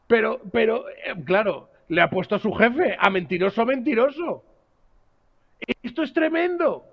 [0.08, 4.44] Pero, pero, eh, claro, le ha puesto a su jefe, a mentiroso, mentiroso.
[5.84, 6.86] Esto es tremendo.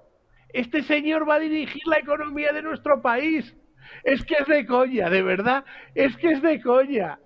[0.50, 3.54] Este señor va a dirigir la economía de nuestro país.
[4.04, 5.64] Es que es de coña, de verdad.
[5.94, 7.18] Es que es de coña.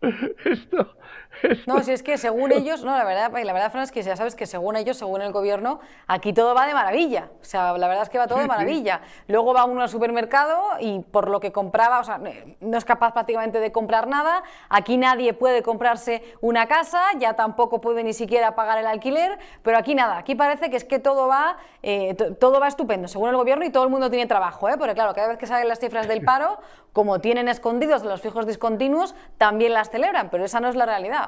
[0.44, 0.96] Esto,
[1.66, 4.16] no, si es que según ellos, no, la verdad, la verdad, Fran, es que ya
[4.16, 7.30] sabes que según ellos, según el gobierno, aquí todo va de maravilla.
[7.40, 9.00] O sea, la verdad es que va todo de maravilla.
[9.28, 12.20] Luego va uno al supermercado y por lo que compraba, o sea,
[12.60, 14.42] no es capaz prácticamente de comprar nada.
[14.68, 19.78] Aquí nadie puede comprarse una casa, ya tampoco puede ni siquiera pagar el alquiler, pero
[19.78, 23.36] aquí nada, aquí parece que es que todo va, eh, todo va estupendo, según el
[23.36, 24.74] gobierno, y todo el mundo tiene trabajo, ¿eh?
[24.78, 26.58] Porque claro, cada vez que salen las cifras del paro,
[26.92, 31.25] como tienen escondidos los fijos discontinuos, también las celebran, pero esa no es la realidad.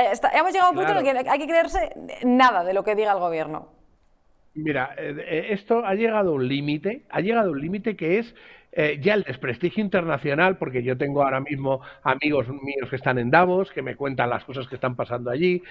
[0.00, 2.94] Hemos llegado a un punto en el que hay que creerse nada de lo que
[2.94, 3.68] diga el gobierno.
[4.54, 8.18] Mira, eh, eh, esto ha llegado a un límite, ha llegado a un límite que
[8.18, 8.34] es
[8.70, 13.30] eh, ya el desprestigio internacional, porque yo tengo ahora mismo amigos míos que están en
[13.30, 15.62] Davos, que me cuentan las cosas que están pasando allí,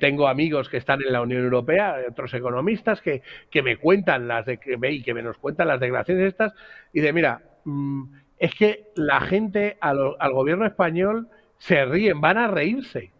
[0.00, 4.46] tengo amigos que están en la Unión Europea, otros economistas que, que me cuentan las
[4.46, 6.52] de que, y que me nos cuentan las declaraciones estas,
[6.92, 8.04] y de mira, mm,
[8.38, 13.10] es que la gente al, gobierno español se ríen, van a reírse.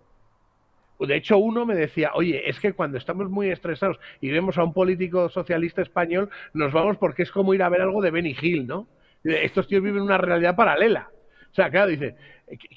[0.99, 4.65] De hecho, uno me decía, oye, es que cuando estamos muy estresados y vemos a
[4.65, 8.37] un político socialista español, nos vamos porque es como ir a ver algo de Benny
[8.41, 8.87] Hill, ¿no?
[9.25, 11.11] Estos tíos viven una realidad paralela.
[11.51, 12.17] O sea, claro, dice,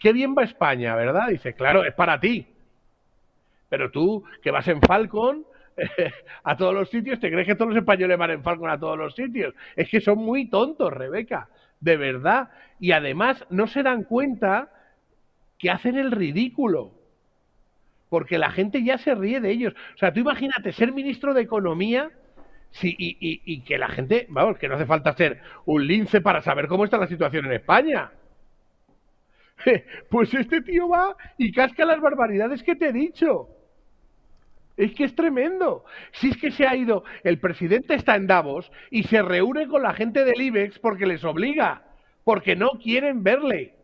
[0.02, 1.28] qué bien va España, ¿verdad?
[1.30, 2.48] Dice, claro, es para ti.
[3.70, 5.46] Pero tú, que vas en Falcon
[6.44, 8.98] a todos los sitios, ¿te crees que todos los españoles van en Falcon a todos
[8.98, 9.54] los sitios?
[9.76, 11.50] Es que son muy tontos, Rebeca
[11.80, 12.50] de verdad.
[12.80, 14.72] Y además no se dan cuenta
[15.58, 16.92] que hacen el ridículo.
[18.10, 19.74] Porque la gente ya se ríe de ellos.
[19.96, 22.10] O sea, tú imagínate ser ministro de Economía
[22.82, 26.68] y, y, que la gente, vamos, que no hace falta ser un lince para saber
[26.68, 28.12] cómo está la situación en España.
[30.10, 33.50] Pues este tío va y casca las barbaridades que te he dicho.
[34.78, 35.84] Es que es tremendo.
[36.12, 39.82] Si es que se ha ido, el presidente está en Davos y se reúne con
[39.82, 41.82] la gente del IBEX porque les obliga,
[42.24, 43.77] porque no quieren verle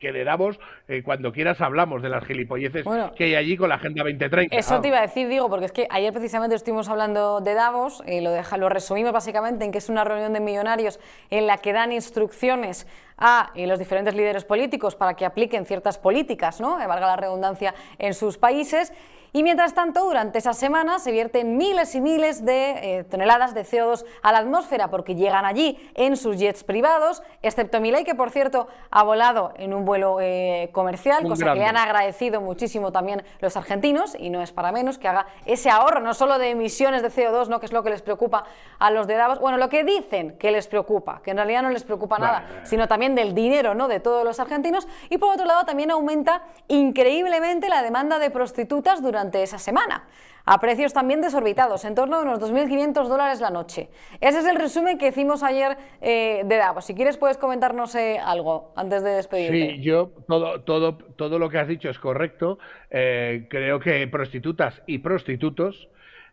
[0.00, 0.58] que de Davos,
[0.88, 4.56] eh, cuando quieras hablamos de las gilipolleces que hay allí con la Agenda 2030.
[4.56, 8.02] Eso te iba a decir, digo, porque es que ayer precisamente estuvimos hablando de Davos,
[8.06, 11.74] y lo, lo resumimos básicamente en que es una reunión de millonarios en la que
[11.74, 12.86] dan instrucciones
[13.18, 16.80] a los diferentes líderes políticos para que apliquen ciertas políticas, ¿no?
[16.80, 18.94] Eh, valga la redundancia, en sus países.
[19.32, 23.64] Y mientras tanto, durante esa semana se vierten miles y miles de eh, toneladas de
[23.64, 28.30] CO2 a la atmósfera porque llegan allí en sus jets privados, excepto Milei, que por
[28.30, 33.22] cierto ha volado en un vuelo eh, comercial, cosa que le han agradecido muchísimo también
[33.40, 37.02] los argentinos, y no es para menos que haga ese ahorro, no solo de emisiones
[37.02, 37.60] de CO2, ¿no?
[37.60, 38.44] que es lo que les preocupa
[38.80, 41.70] a los de Davos, bueno, lo que dicen que les preocupa, que en realidad no
[41.70, 43.86] les preocupa nada, sino también del dinero ¿no?
[43.86, 49.00] de todos los argentinos, y por otro lado también aumenta increíblemente la demanda de prostitutas
[49.00, 50.04] durante durante esa semana
[50.46, 53.90] a precios también desorbitados, en torno a unos 2.500 dólares la noche.
[54.20, 56.86] Ese es el resumen que hicimos ayer eh, de Davos.
[56.86, 59.76] Si quieres puedes comentarnos eh, algo antes de despedirte.
[59.76, 62.58] Sí, yo todo, todo, todo lo que has dicho es correcto.
[62.90, 65.88] Eh, creo que prostitutas y prostitutos,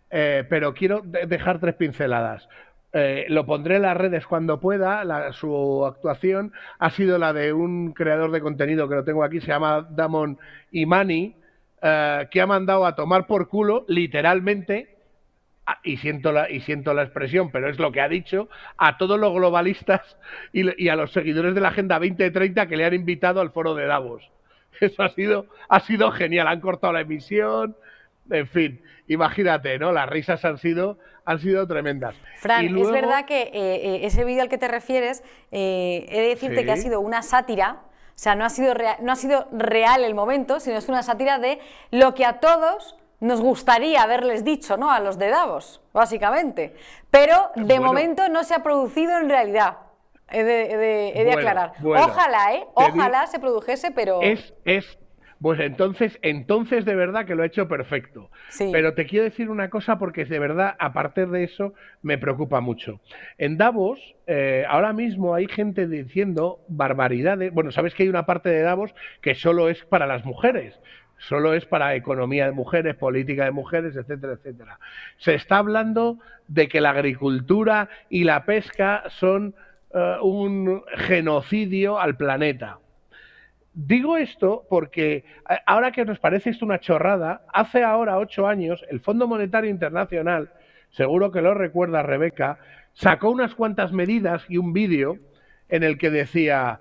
[0.10, 2.48] pero quiero dejar tres pinceladas.
[3.28, 5.04] lo pondré en las redes cuando pueda.
[5.34, 9.48] su actuación ha sido la de un creador de contenido que lo tengo aquí, se
[9.48, 10.40] llama Damon
[10.72, 11.36] Imani,
[11.82, 14.96] eh, que ha mandado a tomar por culo, literalmente,
[15.84, 19.20] y siento, la, y siento la expresión, pero es lo que ha dicho, a todos
[19.20, 20.02] los globalistas
[20.54, 23.86] y, a los seguidores de la Agenda 2030 que le han invitado al foro de
[23.86, 24.24] Davos.
[24.82, 27.76] Eso ha sido, ha sido genial, han cortado la emisión,
[28.30, 29.92] en fin, imagínate, ¿no?
[29.92, 32.16] Las risas han sido, han sido tremendas.
[32.38, 36.66] Fran, es verdad que eh, eh, ese vídeo al que te refieres, he de decirte
[36.66, 37.82] que ha sido una sátira
[38.18, 41.04] o sea, no ha, sido real, no ha sido real el momento, sino es una
[41.04, 41.60] sátira de
[41.92, 44.90] lo que a todos nos gustaría haberles dicho, ¿no?
[44.90, 46.76] A los de Davos, básicamente.
[47.12, 49.78] Pero de momento no se ha producido en realidad.
[50.30, 51.74] He de, aclarar.
[51.84, 52.68] Ojalá, ¿eh?
[52.74, 54.20] Ojalá se produjese, pero.
[54.24, 54.98] Es, es
[55.42, 58.30] pues entonces, entonces de verdad que lo ha hecho perfecto.
[58.72, 62.60] Pero te quiero decir una cosa porque de verdad, a partir de eso, me preocupa
[62.62, 63.00] mucho.
[63.38, 67.54] En Davos, eh, ahora mismo hay gente diciendo barbaridades.
[67.54, 70.80] Bueno, sabes que hay una parte de Davos que solo es para las mujeres
[71.20, 74.80] solo es para economía de mujeres, política de mujeres, etcétera, etcétera.
[75.18, 79.56] Se está hablando de que la agricultura y la pesca son
[79.94, 82.80] eh, un genocidio al planeta.
[83.80, 85.24] Digo esto porque eh,
[85.68, 90.50] ahora que nos parece esto una chorrada, hace ahora ocho años el Fondo Monetario Internacional,
[90.90, 92.58] seguro que lo recuerda Rebeca,
[92.96, 95.20] sacó unas cuantas medidas y un vídeo
[95.70, 96.80] en el que decía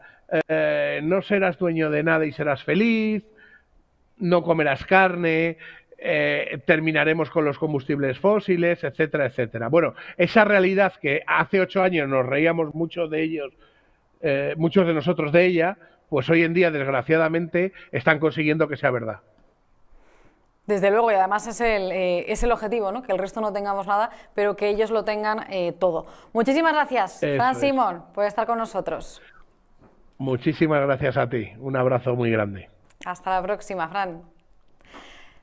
[0.48, 3.22] eh, no serás dueño de nada y serás feliz,
[4.16, 5.58] no comerás carne,
[5.98, 9.68] eh, terminaremos con los combustibles fósiles, etcétera, etcétera.
[9.68, 13.52] Bueno, esa realidad que hace ocho años nos reíamos mucho de ellos,
[14.56, 15.76] muchos de nosotros de ella,
[16.08, 19.20] pues hoy en día, desgraciadamente, están consiguiendo que sea verdad.
[20.66, 23.02] Desde luego, y además es el, eh, es el objetivo, ¿no?
[23.02, 26.06] que el resto no tengamos nada, pero que ellos lo tengan eh, todo.
[26.32, 29.22] Muchísimas gracias, Fran Simón, por estar con nosotros.
[30.18, 31.52] Muchísimas gracias a ti.
[31.58, 32.68] Un abrazo muy grande.
[33.04, 34.35] Hasta la próxima, Fran.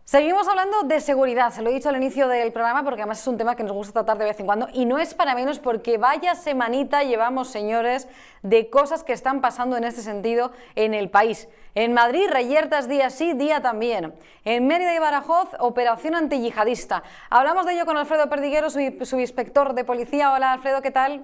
[0.05, 3.27] Seguimos hablando de seguridad, se lo he dicho al inicio del programa porque además es
[3.27, 5.59] un tema que nos gusta tratar de vez en cuando y no es para menos
[5.59, 8.09] porque vaya semanita llevamos, señores,
[8.41, 11.47] de cosas que están pasando en este sentido en el país.
[11.73, 14.13] En Madrid, reyertas día sí, día también.
[14.43, 17.01] En Mérida y Barajoz, operación antiyihadista.
[17.29, 20.33] Hablamos de ello con Alfredo Perdiguero, subinspector de policía.
[20.33, 21.23] Hola Alfredo, ¿qué tal?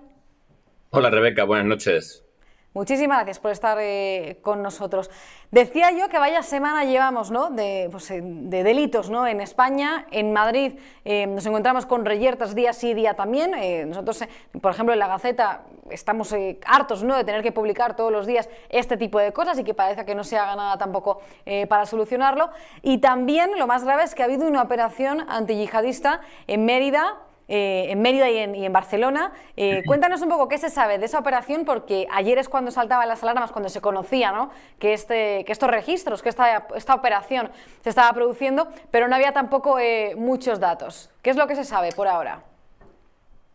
[0.92, 2.29] Hola Rebeca, buenas noches.
[2.72, 5.10] Muchísimas gracias por estar eh, con nosotros.
[5.50, 7.50] Decía yo que vaya semana llevamos ¿no?
[7.50, 9.26] de, pues, eh, de, delitos ¿no?
[9.26, 10.06] en España.
[10.12, 13.90] En Madrid eh, nos encontramos con reyertas día sí, día también.
[13.90, 14.24] nosotros,
[14.62, 16.32] por ejemplo, en la Gaceta estamos
[16.64, 17.18] hartos ¿no?
[17.18, 20.14] de tener que publicar todos los días este tipo de cosas y que parece que
[20.14, 21.22] no se haga nada tampoco
[21.68, 22.52] para solucionarlo.
[22.84, 27.18] Y también lo más grave es que ha habido una operación antiyihadista en Mérida
[27.52, 29.34] eh, en Mérida y en, Barcelona.
[29.58, 33.08] Eh, cuéntanos un poco qué se sabe de esa operación, porque ayer es cuando saltaban
[33.08, 34.52] las alarmas, cuando se conocía ¿no?
[34.78, 37.50] que, este, que estos registros, que esta, esta operación
[37.82, 41.10] se estaba produciendo, pero no había tampoco eh, muchos datos.
[41.24, 42.44] ¿Qué es lo que se sabe por ahora?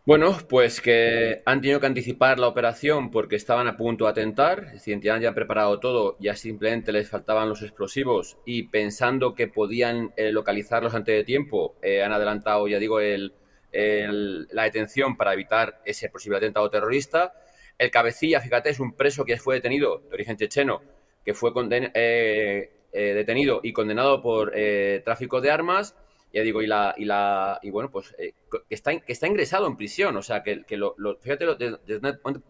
[0.05, 4.65] Bueno, pues que han tenido que anticipar la operación porque estaban a punto de atentar,
[4.65, 9.47] es decir, ya han preparado todo, ya simplemente les faltaban los explosivos y pensando que
[9.47, 13.33] podían localizarlos antes de tiempo, han adelantado, ya digo, el,
[13.75, 17.33] la detención para evitar ese posible atentado terrorista.
[17.77, 20.81] El cabecilla, fíjate, es un preso que fue detenido de origen checheno,
[21.25, 25.95] que fue eh, eh, detenido y condenado por eh, tráfico de armas.
[26.33, 28.33] Ya digo, y la, y la, y bueno, pues que,
[28.69, 30.15] está, que está ingresado en prisión.
[30.17, 31.45] O sea, que, que lo, fíjate,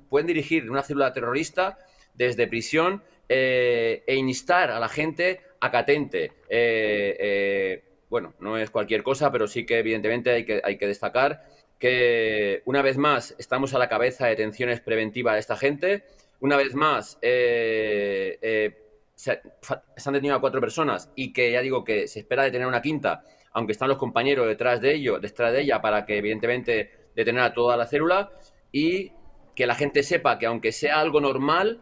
[0.09, 1.77] pueden dirigir una célula terrorista
[2.13, 6.31] desde prisión e instar a la gente a catente
[8.09, 11.43] bueno, no es cualquier cosa, pero sí que evidentemente hay que, hay que destacar
[11.79, 16.03] que una vez más estamos a la cabeza de detenciones preventivas de esta gente.
[16.39, 18.77] Una vez más eh, eh,
[19.15, 22.81] se, han detenido a cuatro personas y que ya digo que se espera detener una
[22.81, 27.41] quinta, aunque están los compañeros detrás de ello, detrás de ella, para que evidentemente detener
[27.41, 28.31] a toda la célula
[28.71, 29.11] y
[29.55, 31.81] que la gente sepa que aunque sea algo normal,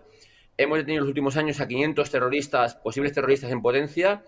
[0.57, 4.23] hemos detenido en los últimos años a 500 terroristas, posibles terroristas en potencia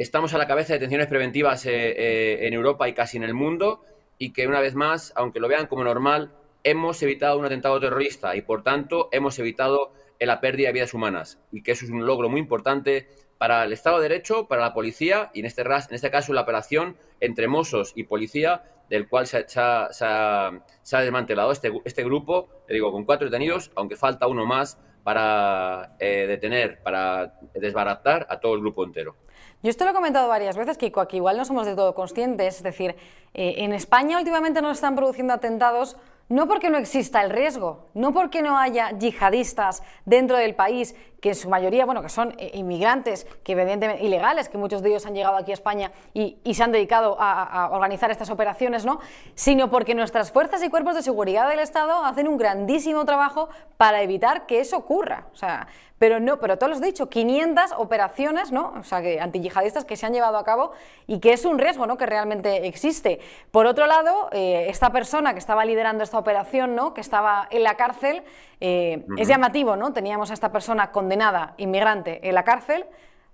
[0.00, 3.34] Estamos a la cabeza de detenciones preventivas eh, eh, en Europa y casi en el
[3.34, 3.84] mundo
[4.16, 6.32] y que una vez más, aunque lo vean como normal,
[6.64, 10.94] hemos evitado un atentado terrorista y por tanto hemos evitado en la pérdida de vidas
[10.94, 14.62] humanas y que eso es un logro muy importante para el Estado de Derecho, para
[14.62, 19.06] la policía y en este, en este caso la operación entre Mossos y policía, del
[19.06, 20.50] cual se, ha,
[20.90, 26.26] desmantelado este, este grupo, te digo, con cuatro detenidos, aunque falta uno más para eh,
[26.26, 29.16] detener, para desbaratar a todo el grupo entero.
[29.62, 32.56] Yo esto lo he comentado varias veces, Kiko, aquí igual no somos de todo conscientes.
[32.56, 32.96] Es decir,
[33.34, 35.96] eh, en España últimamente no están produciendo atentados
[36.30, 41.30] no porque no exista el riesgo, no porque no haya yihadistas dentro del país, que
[41.30, 45.06] en su mayoría, bueno, que son eh, inmigrantes, que evidentemente ilegales, que muchos de ellos
[45.06, 49.00] han llegado aquí a España y, se han dedicado a, organizar estas operaciones, ¿no?
[49.34, 54.02] Sino porque nuestras fuerzas y cuerpos de seguridad del Estado hacen un grandísimo trabajo para
[54.02, 55.26] evitar que eso ocurra.
[55.32, 55.68] O sea,
[56.00, 58.72] pero no, pero todos los he dicho, 500 operaciones, ¿no?
[58.78, 60.72] O sea, que antiyihadistas que se han llevado a cabo
[61.06, 61.98] y que es un riesgo, ¿no?
[61.98, 63.20] Que realmente existe.
[63.50, 66.94] Por otro lado, eh, esta persona que estaba liderando esta operación, ¿no?
[66.94, 68.22] Que estaba en la cárcel,
[68.60, 69.92] eh, es llamativo, ¿no?
[69.92, 72.84] Teníamos a esta persona condenada, inmigrante, en la cárcel,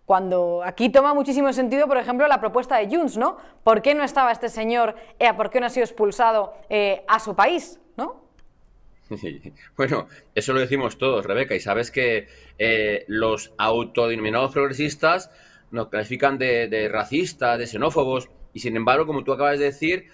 [0.04, 3.38] cuando aquí toma muchísimo sentido, por ejemplo, la propuesta de Junts, ¿no?
[3.64, 6.54] ¿Por qué no estaba este señor, eh, por qué no ha sido expulsado
[7.08, 8.26] a su país, ¿no?
[9.76, 12.26] Bueno, eso lo decimos todos, Rebeca, y sabes que
[12.58, 15.30] eh, los autodenominados progresistas
[15.70, 20.06] nos califican de, racistas, de xenófobos, y sin embargo, como tú acabas de decir,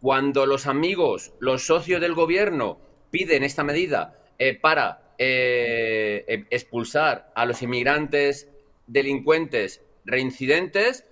[0.00, 2.78] cuando los amigos, los socios del gobierno
[3.10, 8.48] piden esta medida eh, para eh, em, expulsar a los inmigrantes
[8.86, 11.04] delincuentes reincidentes,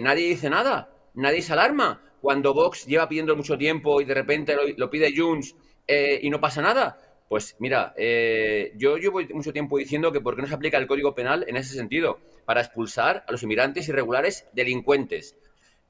[0.00, 2.02] nadie dice nada, nadie se alarma.
[2.20, 5.54] Cuando Vox lleva pidiendo mucho tiempo y de repente lo pide Junts
[5.86, 6.98] eh, y no pasa nada.
[7.28, 10.86] Pues mira, eh, yo llevo mucho tiempo diciendo que por qué no se aplica el
[10.86, 15.36] Código Penal en ese sentido, para expulsar a los inmigrantes irregulares delincuentes.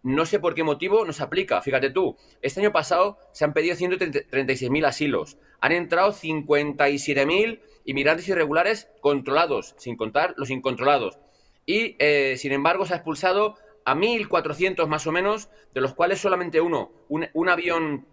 [0.05, 1.63] No sé por qué motivo no se aplica.
[1.63, 5.39] Fíjate tú, este año pasado se han pedido 136.000 asilos.
[5.61, 11.19] Han entrado 57.000 inmigrantes irregulares controlados, sin contar los incontrolados.
[11.65, 16.21] Y, eh, sin embargo, se ha expulsado a 1.400 más o menos, de los cuales
[16.21, 18.07] solamente uno, un avión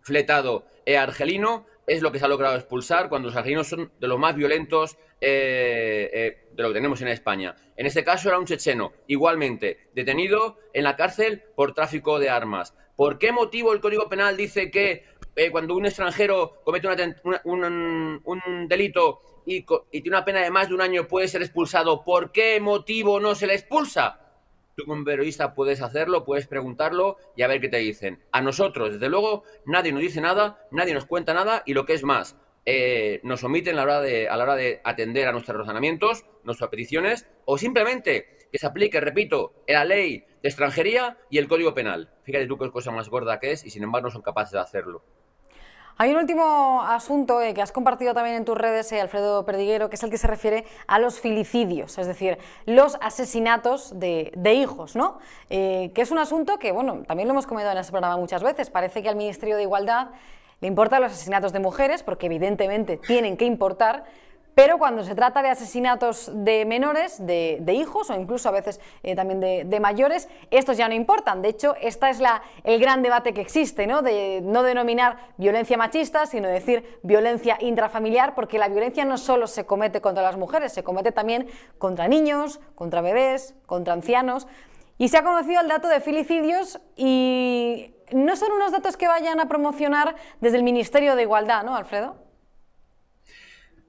[0.00, 4.08] fletado e argelino es lo que se ha logrado expulsar cuando los argelinos son de
[4.08, 7.54] los más violentos eh, eh, de lo que tenemos en España.
[7.76, 12.74] En este caso era un checheno, igualmente, detenido en la cárcel por tráfico de armas.
[12.96, 15.04] ¿Por qué motivo el Código Penal dice que
[15.36, 16.88] eh, cuando un extranjero comete
[17.44, 22.02] un, delito y, y tiene una pena de más de un año puede ser expulsado?
[22.04, 24.25] ¿Por qué motivo no se le expulsa?
[24.76, 28.22] Tú como periodista puedes hacerlo, puedes preguntarlo y a ver qué te dicen.
[28.30, 31.94] A nosotros, desde luego, nadie nos dice nada, nadie nos cuenta nada y lo que
[31.94, 32.36] es más,
[32.66, 36.26] eh, nos omiten a la, hora de, a la hora de atender a nuestros razonamientos,
[36.44, 41.72] nuestras peticiones, o simplemente que se aplique, repito, la ley de extranjería y el código
[41.72, 42.10] penal.
[42.24, 44.60] Fíjate tú qué cosa más gorda que es y sin embargo no son capaces de
[44.60, 45.02] hacerlo.
[45.98, 49.88] Hay un último asunto eh, que has compartido también en tus redes, eh, Alfredo Perdiguero,
[49.88, 54.94] que es el que se refiere a los filicidios, es decir, los asesinatos de, hijos,
[54.94, 55.18] ¿no?
[55.48, 58.42] Eh, que es un asunto que, bueno, también lo hemos comentado en este programa muchas
[58.42, 58.68] veces.
[58.68, 60.08] Parece que al Ministerio de Igualdad
[60.60, 64.04] le importan los asesinatos de mujeres, porque evidentemente tienen que importar,
[64.56, 69.14] pero cuando se trata de asesinatos de menores, de, hijos o incluso a veces eh,
[69.14, 71.42] también de, mayores, estos ya no importan.
[71.42, 74.00] De hecho, este es la, el gran debate que existe, ¿no?
[74.00, 79.66] de no denominar violencia machista, sino decir violencia intrafamiliar, porque la violencia no solo se
[79.66, 84.46] comete contra las mujeres, se comete también contra niños, contra bebés, contra ancianos.
[84.96, 89.38] Y se ha conocido el dato de filicidios y no son unos datos que vayan
[89.38, 92.25] a promocionar desde el Ministerio de Igualdad, ¿no, Alfredo?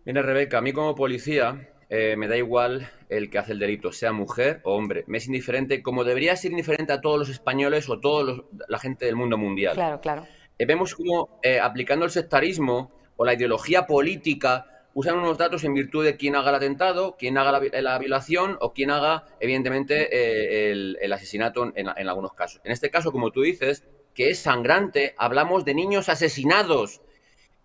[0.07, 3.91] Mira, Rebeca, a mí como policía eh, me da igual el que hace el delito,
[3.91, 5.03] sea mujer o hombre.
[5.05, 9.03] Me es indiferente, como debería ser indiferente a todos los españoles o toda la gente
[9.03, 9.73] del mundo mundial.
[9.73, 10.25] Claro, claro.
[10.57, 15.73] Eh, vemos como eh, aplicando el sectarismo o la ideología política usan unos datos en
[15.73, 21.11] virtud de quién haga el atentado, quién haga la, violación o quién haga, evidentemente, el,
[21.11, 22.61] asesinato en, en algunos casos.
[22.63, 23.83] En este caso, como tú dices,
[24.15, 27.01] que es sangrante, hablamos de niños asesinados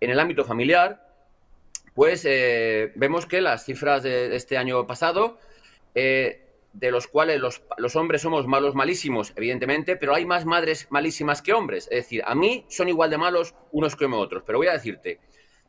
[0.01, 1.12] en el ámbito familiar,
[1.93, 5.37] pues eh, vemos que las cifras de este año pasado,
[5.95, 11.41] eh, de los cuales los, hombres somos malos malísimos, evidentemente, pero hay más madres malísimas
[11.43, 11.85] que hombres.
[11.91, 14.43] Es decir, a mí son igual de malos unos que otros.
[14.45, 15.19] Pero voy a decirte,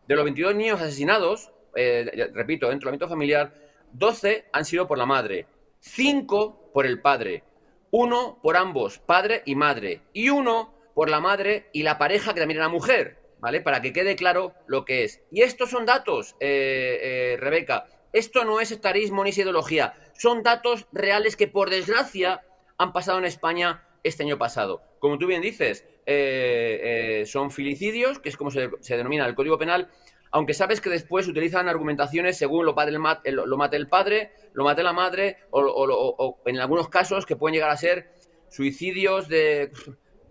[0.09, 3.53] de los 22 niños asesinados, eh, repito, dentro del ámbito familiar,
[3.93, 5.47] 12 han sido por la madre,
[5.81, 7.45] 5 por el padre,
[7.91, 12.41] uno por ambos, padre y madre, y uno por la madre y la pareja que
[12.41, 13.24] también era mujer.
[13.45, 13.61] ¿Vale?
[13.61, 15.21] Para que quede claro lo que es.
[15.31, 17.85] Y estos son datos, eh, eh, Rebeca.
[18.15, 19.93] Esto no es estarismo ni ideología.
[20.15, 22.41] Son datos reales que, por desgracia,
[22.79, 24.81] han pasado en España este año pasado.
[24.99, 29.91] Como tú bien dices, eh, son filicidios, que es como se, denomina el Código Penal,
[30.31, 33.29] aunque sabes que después utilizan argumentaciones según lo, padre, mate
[33.77, 38.11] el padre, lo mate la madre, o, en algunos casos que pueden llegar a ser
[38.49, 39.71] suicidios de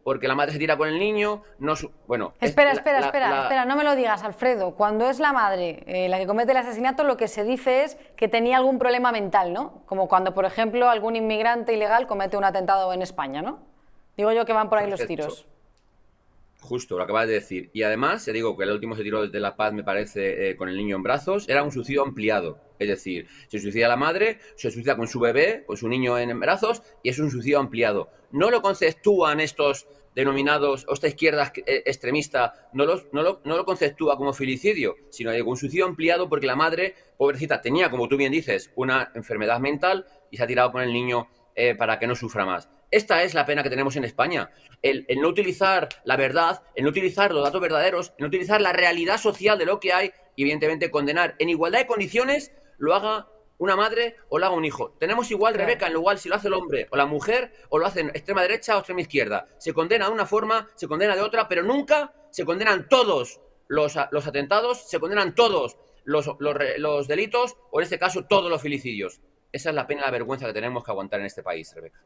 [0.04, 1.74] porque la madre se tira con el niño, no
[2.08, 2.34] bueno.
[2.42, 4.76] Espera, espera, espera, espera, no me lo digas, Alfredo.
[4.76, 7.98] Cuando es la madre eh, la que comete el asesinato, lo que se dice es
[8.16, 9.82] que tenía algún problema mental, ¿no?
[9.86, 13.60] Como cuando, por ejemplo, algún inmigrante ilegal comete un atentado en España, ¿no?
[14.18, 15.48] Digo yo que van por ahí los tiros.
[16.64, 17.70] Justo, lo acabas de decir.
[17.74, 20.56] Y además, te digo que el último se tiró desde La Paz, me parece, eh,
[20.56, 22.58] con el niño en brazos, era un suicidio ampliado.
[22.80, 26.40] Es decir, se suicida la madre, se suicida con su bebé, con su niño en
[26.40, 28.10] brazos, y es un suicidio ampliado.
[28.32, 33.66] No lo conceptúan estos denominados, o esta izquierda eh, extremista, no, no, lo, no lo
[33.66, 38.32] conceptúa como filicidio, sino un suicidio ampliado porque la madre, pobrecita, tenía, como tú bien
[38.32, 42.16] dices, una enfermedad mental y se ha tirado con el niño eh, para que no
[42.16, 42.70] sufra más.
[42.94, 44.52] Esta es la pena que tenemos en España.
[44.84, 48.72] El, no utilizar la verdad, el no utilizar los datos verdaderos, el no utilizar la
[48.72, 53.28] realidad social de lo que hay y evidentemente condenar en igualdad de condiciones lo haga
[53.58, 54.92] una madre o lo haga un hijo.
[55.00, 57.80] Tenemos igual, Rebeca, en lo igual si lo hace el hombre o la mujer o
[57.80, 59.48] lo hacen extrema derecha o extrema izquierda.
[59.58, 63.96] Se condena de una forma, se condena de otra, pero nunca se condenan todos los,
[64.12, 68.62] los atentados, se condenan todos los, los, los delitos o en este caso todos los
[68.62, 69.20] filicidios.
[69.52, 72.00] Esa es la pena y la vergüenza que tenemos que aguantar en este país, Rebeca.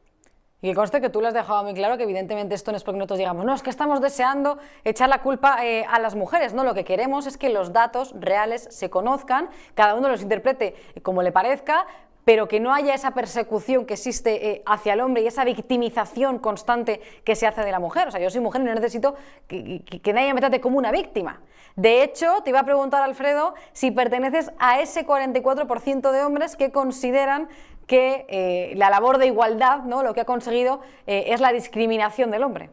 [0.60, 2.82] Y que conste que tú le has dejado muy claro que evidentemente esto no es
[2.82, 6.52] porque nosotros digamos, no, es que estamos deseando echar la culpa eh, a las mujeres,
[6.52, 10.74] no, lo que queremos es que los datos reales se conozcan, cada uno los interprete
[11.02, 11.86] como le parezca,
[12.24, 16.40] pero que no haya esa persecución que existe eh, hacia el hombre y esa victimización
[16.40, 18.08] constante que se hace de la mujer.
[18.08, 19.14] O sea, yo soy mujer y no necesito
[19.46, 21.40] que, que nadie me trate como una víctima.
[21.74, 26.70] De hecho, te iba a preguntar, Alfredo, si perteneces a ese 44% de hombres que
[26.70, 27.48] consideran
[27.88, 30.04] que eh, la labor de igualdad, ¿no?
[30.04, 32.70] lo que ha conseguido, eh, es la discriminación del hombre.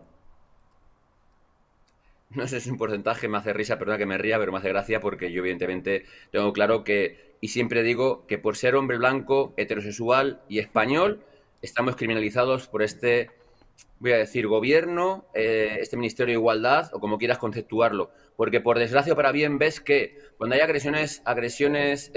[2.30, 4.58] No sé si es un porcentaje, me hace risa, perdona que me ría, pero me
[4.58, 8.98] hace gracia porque yo evidentemente tengo claro que, y siempre digo que por ser hombre
[8.98, 11.24] blanco, heterosexual y español,
[11.62, 13.32] estamos criminalizados por este,
[14.00, 18.12] voy a decir, gobierno, eh, este Ministerio de Igualdad, o como quieras conceptuarlo.
[18.36, 22.12] Porque por desgracia para bien ves que cuando hay agresiones, agresiones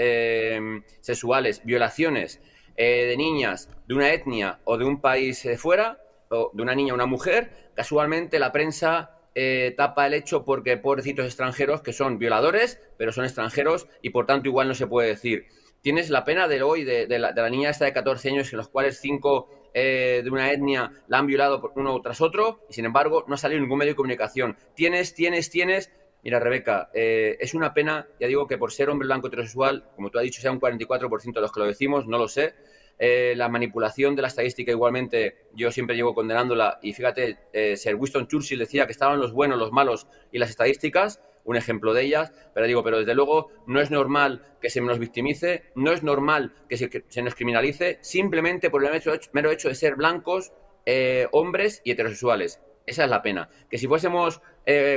[0.99, 2.41] sexuales, violaciones,
[2.81, 5.99] eh, de niñas de una etnia o de un país de fuera,
[6.29, 10.77] o de una niña o una mujer, casualmente la prensa eh, tapa el hecho porque
[10.77, 15.09] pobrecitos extranjeros que son violadores, pero son extranjeros y por tanto igual no se puede
[15.09, 15.47] decir.
[15.81, 18.97] Tienes la pena de hoy de, la, niña esta de 14 años, en los cuales
[19.01, 23.35] cinco eh, de una etnia la han violado uno tras otro y sin embargo no
[23.35, 24.55] ha salido ningún medio de comunicación.
[24.73, 25.91] Tienes, tienes, tienes
[26.23, 30.17] Mira, Rebeca, es una pena, ya digo que por ser hombre blanco heterosexual, como tú
[30.17, 32.55] has dicho, sea un 44% de los que lo decimos, no lo sé,
[33.01, 37.95] eh, la manipulación de la estadística igualmente yo siempre llevo condenándola y fíjate, eh, Sir
[37.95, 42.03] Winston Churchill decía que estaban los buenos, los malos y las estadísticas, un ejemplo de
[42.03, 46.03] ellas, pero digo, pero desde luego no es normal que se nos victimice, no es
[46.03, 48.91] normal que se, nos criminalice simplemente por el
[49.31, 50.51] mero hecho, de ser blancos,
[50.85, 52.59] eh, hombres y heterosexuales.
[52.85, 53.49] Esa es la pena.
[53.69, 54.41] Que si fuésemos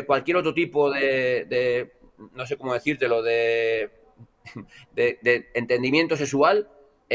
[0.06, 1.92] cualquier otro tipo de, de,
[2.34, 3.90] no sé cómo decírtelo, de,
[4.94, 6.68] de entendimiento sexual,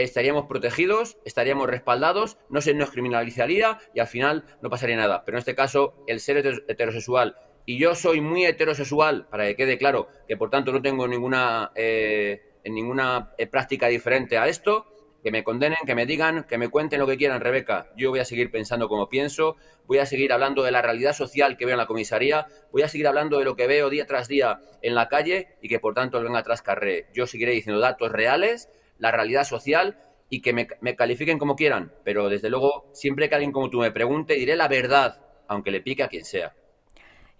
[0.04, 5.24] estaríamos protegidos, estaríamos respaldados, no se nos criminalizaría y al final no pasaría nada.
[5.26, 6.38] Pero en este caso, el ser
[6.68, 7.36] heterosexual,
[7.66, 11.72] y yo soy muy heterosexual, para que quede claro que por tanto no tengo ninguna,
[11.76, 14.86] eh, ninguna eh, práctica diferente a esto,
[15.28, 17.88] que me condenen, que me digan, que me cuenten lo que quieran, Rebeca.
[17.98, 21.58] Yo voy a seguir pensando como pienso, voy a seguir hablando de la realidad social
[21.58, 24.30] que veo en la comisaría, voy a seguir hablando de lo que veo día tras
[24.30, 27.08] día en la calle y que por tanto venga atrás carré.
[27.14, 28.70] Yo seguiré diciendo datos reales
[29.00, 30.00] la realidad social
[30.30, 33.92] y que me, califiquen como quieran, pero desde luego, siempre que alguien como tú me
[33.92, 35.20] pregunte, diré la verdad,
[35.50, 36.54] aunque le pique a quien sea.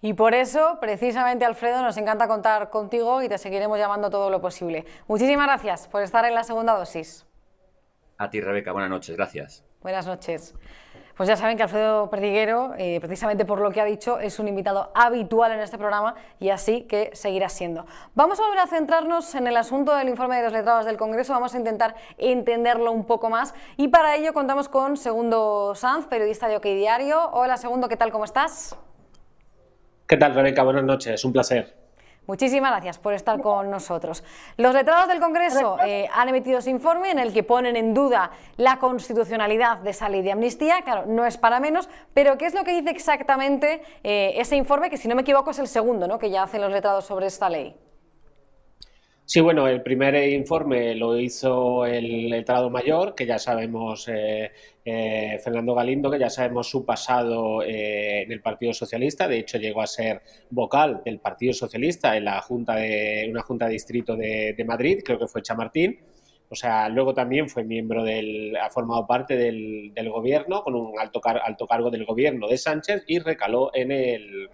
[0.02, 4.42] Y por eso, precisamente, Alfredo, nos encanta contar contigo y te seguiremos llamando todo lo
[4.42, 4.84] posible.
[5.06, 7.24] Muchísimas gracias por estar en la segunda dosis.
[8.18, 9.64] A ti, Rebeca, buenas noches, gracias.
[9.80, 10.54] Buenas noches.
[11.16, 14.48] Pues ya saben que Alfredo Perdiguero, eh, precisamente por lo que ha dicho, es un
[14.48, 17.86] invitado habitual en este programa y así que seguirá siendo.
[18.14, 21.32] Vamos a volver a centrarnos en el asunto del informe de los letrados del Congreso,
[21.32, 26.48] vamos a intentar entenderlo un poco más y para ello contamos con Segundo Sanz, periodista
[26.48, 27.30] de OK Diario.
[27.32, 28.10] Hola Segundo, ¿qué tal?
[28.10, 28.76] ¿Cómo estás?
[30.08, 30.62] ¿Qué tal, Rebeca?
[30.64, 31.77] Buenas noches, un placer.
[32.28, 34.22] Muchísimas gracias por estar con nosotros.
[34.58, 38.30] Los letrados del Congreso eh, han emitido ese informe en el que ponen en duda
[38.58, 40.82] la constitucionalidad de esa ley de amnistía.
[40.82, 44.90] Claro, no es para menos, pero ¿qué es lo que dice exactamente eh, ese informe?
[44.90, 46.18] Que si no me equivoco es el segundo ¿no?
[46.18, 47.74] que ya hacen los letrados sobre esta ley.
[49.30, 54.50] Sí, bueno, el primer informe lo hizo el letrado mayor, que ya sabemos, eh,
[54.82, 59.28] eh, Fernando Galindo, que ya sabemos su pasado eh, en el Partido Socialista.
[59.28, 63.66] De hecho, llegó a ser vocal del Partido Socialista en la junta de una junta
[63.66, 65.98] de distrito de, Madrid, creo que fue Chamartín.
[66.48, 71.20] O sea, luego también fue miembro del, ha formado parte del, gobierno, con un alto,
[71.22, 74.48] alto cargo del gobierno de Sánchez y recaló en el,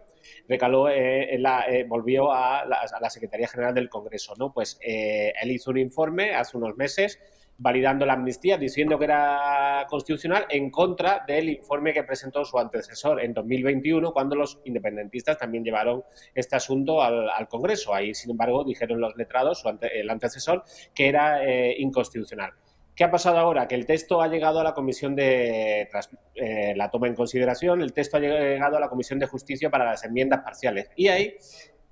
[0.49, 4.53] recaló, eh, la, eh, volvió a la, Secretaría General del Congreso, ¿no?
[4.53, 7.19] Pues eh, él hizo un informe hace unos meses
[7.57, 13.23] validando la amnistía, diciendo que era constitucional en contra del informe que presentó su antecesor
[13.23, 16.03] en 2021, cuando los independentistas también llevaron
[16.35, 17.95] este asunto al, Congreso.
[17.95, 19.63] Ahí, sin embargo, dijeron los letrados,
[19.93, 21.41] el antecesor, que era
[21.79, 22.55] inconstitucional.
[22.95, 23.67] ¿Qué ha pasado ahora?
[23.67, 25.89] Que el texto ha llegado a la comisión de
[26.35, 29.85] eh, la toma en consideración, el texto ha llegado a la comisión de justicia para
[29.85, 31.35] las enmiendas parciales y ahí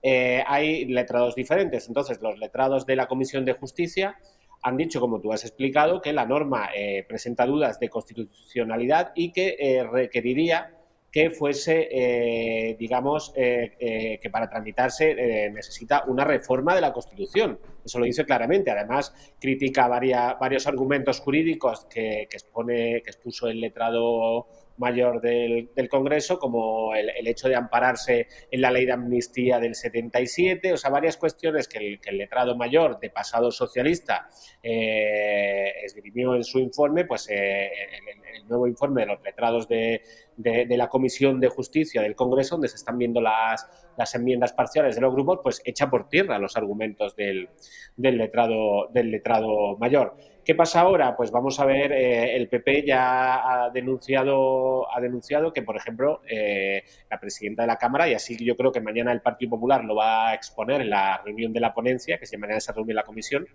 [0.03, 1.89] eh, hay letrados diferentes.
[1.89, 4.17] Entonces, los letrados de la comisión de justicia
[4.63, 9.33] han dicho, como tú has explicado, que la norma eh, presenta dudas de constitucionalidad y
[9.33, 10.71] que requeriría
[11.13, 17.59] que fuese, eh, digamos, eh, eh, que para tramitarse necesita una reforma de la Constitución.
[17.85, 18.71] Eso lo dice claramente.
[18.71, 24.47] Además, critica varios argumentos jurídicos que, expone, que expuso el letrado
[24.79, 30.73] mayor del, Congreso, como el, hecho de ampararse en la ley de amnistía del 77,
[30.73, 34.29] o sea, varias cuestiones que el, letrado mayor de pasado socialista
[34.63, 40.03] esgrimió en su informe, pues el, nuevo informe de los letrados de,
[40.37, 44.95] de, la Comisión de Justicia del Congreso, donde se están viendo las, las enmiendas parciales
[44.95, 47.49] de los grupos, pues echa por tierra los argumentos del,
[47.97, 50.17] del, letrado, del letrado mayor.
[50.45, 51.17] ¿Qué pasa ahora?
[51.17, 56.21] Pues vamos a ver, eh, el PP ya ha denunciado, ha denunciado que, por ejemplo,
[56.29, 59.85] eh, la presidenta de la Cámara, y así yo creo que mañana el Partido Popular
[59.85, 62.93] lo va a exponer en la reunión de la ponencia, que se mañana se reúne
[62.93, 63.47] la comisión,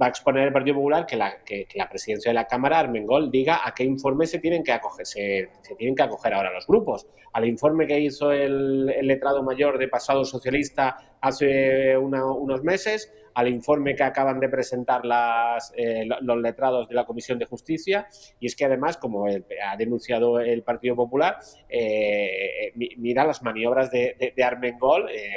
[0.00, 3.28] va a exponer el Partido Popular que la, que, la presidencia de la Cámara, Armengol,
[3.32, 7.08] diga a qué informe se tienen que acoger, se, tienen que acoger ahora los grupos.
[7.32, 13.94] Al informe que hizo el, letrado mayor de pasado socialista hace unos meses, al informe
[13.94, 18.06] que acaban de presentar las, eh, los letrados de la Comisión de Justicia.
[18.38, 24.34] Y es que además, como ha denunciado el Partido Popular, eh, mira las maniobras de,
[24.34, 25.30] de, Armengol eh,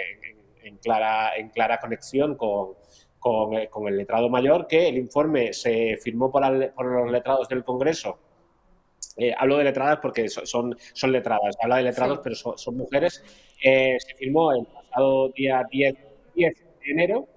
[0.64, 2.76] en, clara, en clara conexión con,
[3.20, 8.20] con, el letrado mayor, que el informe se firmó por, por los letrados del Congreso.
[9.38, 13.24] hablo de letradas porque son, son letradas, habla de letrados, pero son, mujeres.
[13.62, 15.96] se firmó el pasado día 10,
[16.36, 17.28] 10 de enero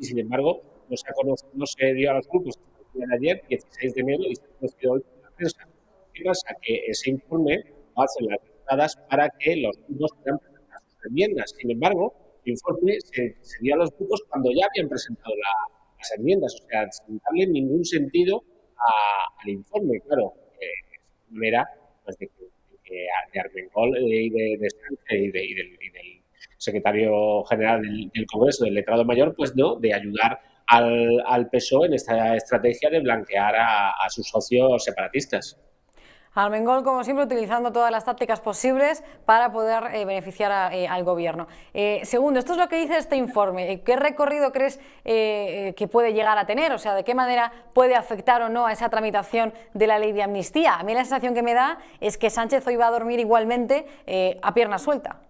[0.00, 2.58] y sin embargo no se, conocido, no se dio a los grupos
[2.94, 5.68] de ayer, 16 de enero, y se ha conocido hoy por la prensa.
[6.12, 6.48] ¿Qué pasa?
[6.62, 7.62] Que ese informe
[7.96, 11.54] lo hacen las diputadas para que los grupos puedan presentar sus enmiendas.
[11.56, 15.34] Sin embargo, el informe se, dio a los grupos cuando ya habían presentado
[15.98, 18.42] las enmiendas, o sea, sin darle ningún sentido
[19.42, 20.00] al informe.
[20.00, 20.98] Claro, eh,
[21.28, 21.68] de manera
[22.04, 24.68] pues, de, de, de Armengol y de, de,
[25.30, 26.19] de, y del, y del
[26.60, 31.94] secretario general del, Congreso, del letrado mayor, pues no, de ayudar al, al PSOE en
[31.94, 35.58] esta estrategia de blanquear a, sus socios separatistas.
[36.32, 41.48] Armengol, como siempre, utilizando todas las tácticas posibles para poder eh, beneficiar eh, al gobierno.
[41.74, 43.82] Eh, segundo, esto es lo que dice este informe.
[43.82, 46.72] ¿Qué recorrido crees que puede llegar a tener?
[46.72, 50.12] O sea, ¿de qué manera puede afectar o no a esa tramitación de la ley
[50.12, 50.74] de amnistía?
[50.74, 53.86] A mí la sensación que me da es que Sánchez hoy va a dormir igualmente
[54.40, 55.22] a pierna suelta.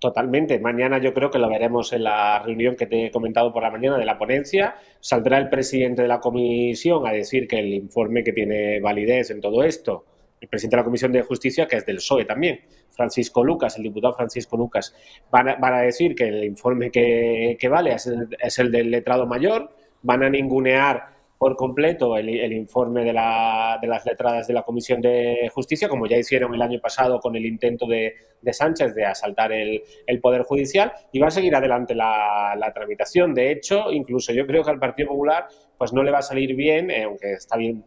[0.00, 0.58] Totalmente.
[0.58, 3.70] Mañana yo creo que lo veremos en la reunión que te he comentado por la
[3.70, 4.76] mañana de la ponencia.
[4.98, 9.42] Saldrá el presidente de la comisión a decir que el informe que tiene validez en
[9.42, 10.06] todo esto,
[10.40, 13.82] el presidente de la Comisión de Justicia, que es del PSOE también, Francisco Lucas, el
[13.82, 14.94] diputado Francisco Lucas,
[15.30, 19.70] van a, decir que el informe que, vale es es el del letrado mayor,
[20.00, 25.88] van a ningunear por completo el, informe de, las letradas de la Comisión de Justicia,
[25.88, 28.12] como ya hicieron el año pasado con el intento de,
[28.52, 29.82] Sánchez de asaltar el,
[30.20, 33.32] Poder Judicial, y va a seguir adelante la, tramitación.
[33.32, 35.46] De hecho, incluso yo creo que al Partido Popular
[35.78, 37.84] pues no le va a salir bien, eh, aunque está bien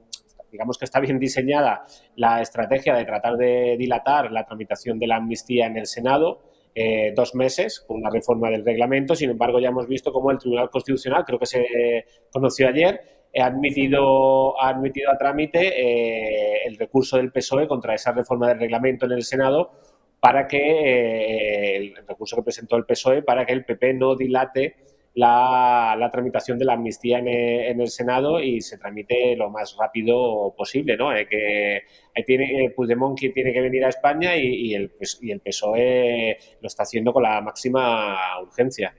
[0.52, 1.84] digamos que está bien diseñada
[2.16, 6.42] la estrategia de tratar de dilatar la tramitación de la amnistía en el Senado,
[6.74, 9.16] eh, dos meses con una reforma del reglamento.
[9.16, 13.46] Sin embargo, ya hemos visto cómo el Tribunal Constitucional, creo que se conoció ayer, ha
[13.46, 19.06] admitido, ha admitido a trámite eh, el recurso del PSOE contra esa reforma del reglamento
[19.06, 19.72] en el Senado
[20.20, 24.76] para que eh, el recurso que presentó el PSOE para que el PP no dilate
[25.16, 29.76] la, la tramitación de la amnistía en, en, el Senado y se tramite lo más
[29.78, 31.16] rápido posible, ¿no?
[31.16, 31.84] Eh, que
[32.24, 36.68] tiene, Puigdemont que tiene que venir a España y, y, el, y el PSOE lo
[36.68, 38.96] está haciendo con la máxima urgencia.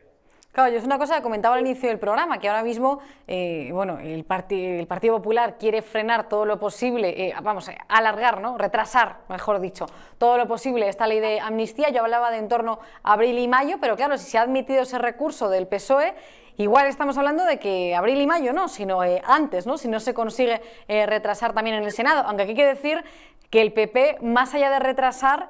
[0.54, 3.70] Claro, yo es una cosa que comentaba al inicio del programa, que ahora mismo, eh,
[3.72, 8.56] bueno, el, Partido Popular quiere frenar todo lo posible, eh, vamos, alargar, ¿no?
[8.56, 9.86] Retrasar, mejor dicho,
[10.16, 11.90] todo lo posible esta ley de amnistía.
[11.90, 14.82] Yo hablaba de en torno a abril y mayo, pero claro, si se ha admitido
[14.82, 16.14] ese recurso del PSOE,
[16.56, 19.76] igual estamos hablando de que abril y mayo no, sino eh, antes, ¿no?
[19.76, 23.04] Si no se consigue retrasar también en el Senado, aunque aquí hay que decir
[23.50, 25.48] que el PP, más allá de retrasar,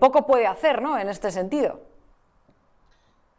[0.00, 0.98] poco puede hacer, ¿no?
[0.98, 1.93] En este sentido.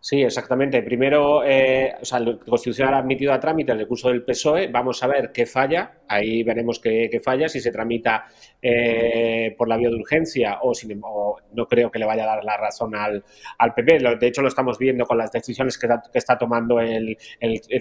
[0.08, 0.84] Sí, exactamente.
[0.84, 4.68] Primero, eh, o sea, el Constitucional ha admitido a trámite el recurso del PSOE.
[4.68, 6.02] Vamos a ver qué falla.
[6.08, 8.28] Ahí veremos qué, falla, si se tramita
[8.62, 12.44] eh, por la vía de urgencia o, sin, no creo que le vaya a dar
[12.44, 13.24] la razón al,
[13.58, 13.98] al PP.
[14.20, 17.18] De hecho, lo estamos viendo con las decisiones que, está tomando el,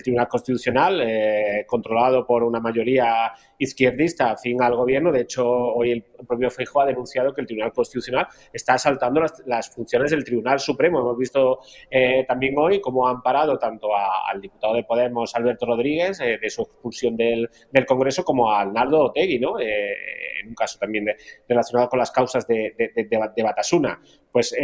[0.02, 5.12] Tribunal Constitucional, eh, controlado por una mayoría izquierdista afín al gobierno.
[5.12, 9.70] De hecho, hoy el propio Feijóo ha denunciado que el Tribunal Constitucional está asaltando las,
[9.70, 11.00] funciones del Tribunal Supremo.
[11.00, 16.20] Hemos visto eh, también hoy cómo han parado tanto al diputado de Podemos, Alberto Rodríguez,
[16.20, 17.48] eh, de su expulsión del,
[17.86, 19.58] Congreso, como a Arnaldo Otegui, ¿no?
[19.60, 21.06] Eh, en un caso también
[21.48, 24.00] relacionado con las causas de, de, Batasuna.
[24.32, 24.54] Pues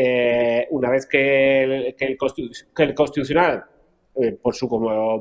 [0.70, 3.64] una vez que el, que el Constitucional,
[4.42, 4.68] por su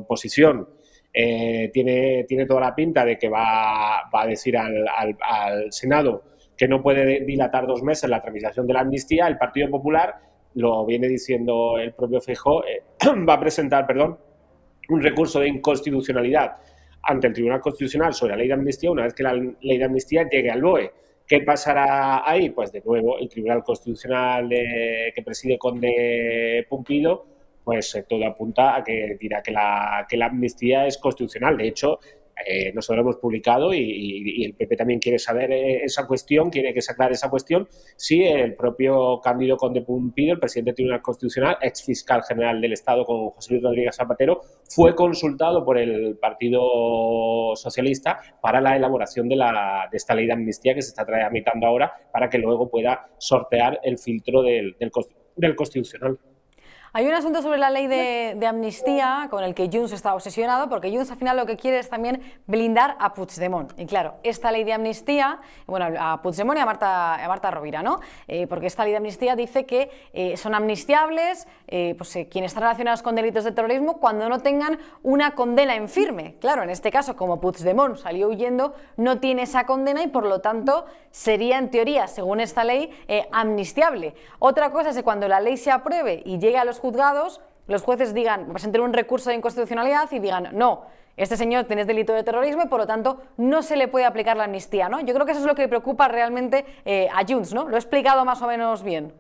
[0.08, 0.68] posición,
[1.12, 6.24] eh, tiene, tiene toda la pinta de que va, va a decir al, al, Senado
[6.56, 10.16] que no puede dilatar dos meses la tramitación de la amnistía, el Partido Popular,
[10.56, 12.84] lo viene diciendo el propio Feijó, eh,
[13.28, 14.20] va a presentar, perdón,
[14.90, 16.58] un recurso de inconstitucionalidad
[17.04, 19.84] ante el Tribunal Constitucional sobre la ley de amnistía una vez que la ley de
[19.86, 20.92] amnistía llegue al BOE.
[21.26, 22.50] ¿Qué pasará ahí?
[22.50, 27.29] Pues de nuevo el Tribunal Constitucional que preside Conde Pumpido
[27.70, 31.56] pues eh, todo apunta a que dirá que la, que la amnistía es constitucional.
[31.56, 32.00] De hecho,
[32.44, 36.82] eh, nosotros hemos publicado y, el PP también quiere saber eh, esa cuestión, quiere que
[36.82, 41.58] se aclare esa cuestión, si el propio Cándido Conde Pumpido, el presidente del Tribunal Constitucional,
[41.62, 47.56] ex fiscal general del Estado con José Luis Rodríguez Zapatero, fue consultado por el Partido
[47.56, 51.68] Socialista para la elaboración de, la, de esta ley de amnistía que se está tramitando
[51.68, 54.76] ahora para que luego pueda sortear el filtro del,
[55.36, 56.18] del Constitucional.
[56.92, 60.90] Hay un asunto sobre la ley de, amnistía con el que Junts está obsesionado, porque
[60.90, 63.80] Junts al final lo que quiere es también blindar a Puigdemont.
[63.80, 67.84] Y claro, esta ley de amnistía, bueno, a Puigdemont y a Marta, a Marta Rovira,
[67.84, 68.00] ¿no?
[68.28, 72.64] Eh, porque esta ley de amnistía dice que eh, son amnistiables eh, pues, quienes están
[72.64, 76.38] relacionados con delitos de terrorismo cuando no tengan una condena en firme.
[76.40, 80.42] Claro, en este caso, como Puigdemont salió huyendo, no tiene esa condena y por lo
[80.42, 82.90] tanto sería en teoría, según esta ley,
[83.32, 84.16] amnistiable.
[84.40, 87.84] Otra cosa es que cuando la ley se apruebe y llegue a los juzgados, los
[87.84, 90.86] jueces digan, presenten un recurso de inconstitucionalidad y digan, no,
[91.18, 94.38] este señor tiene delito de terrorismo y por lo tanto no se le puede aplicar
[94.38, 95.02] la amnistía, ¿no?
[95.02, 97.68] Yo creo que eso es lo que preocupa realmente eh, a Junts, ¿no?
[97.68, 99.14] Lo he explicado más o menos bien.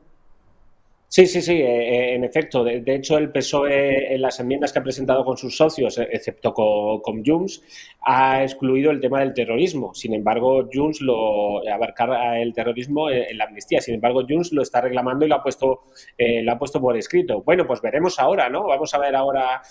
[1.12, 2.64] Sí, sí, sí, eh, eh, en efecto.
[2.64, 6.54] De, hecho, el PSOE en las enmiendas que ha presentado con sus socios, eh, excepto
[6.54, 7.64] con, Junts,
[8.02, 9.92] ha excluido el tema del terrorismo.
[9.96, 13.82] Sin embargo, Junts lo abarca el terrorismo en, la amnistía.
[13.82, 15.86] Sin embargo, Junts lo está reclamando y lo ha puesto,
[16.20, 17.42] lo ha puesto por escrito.
[17.42, 18.68] Bueno, pues veremos ahora, ¿no?
[18.68, 19.64] Vamos a ver ahora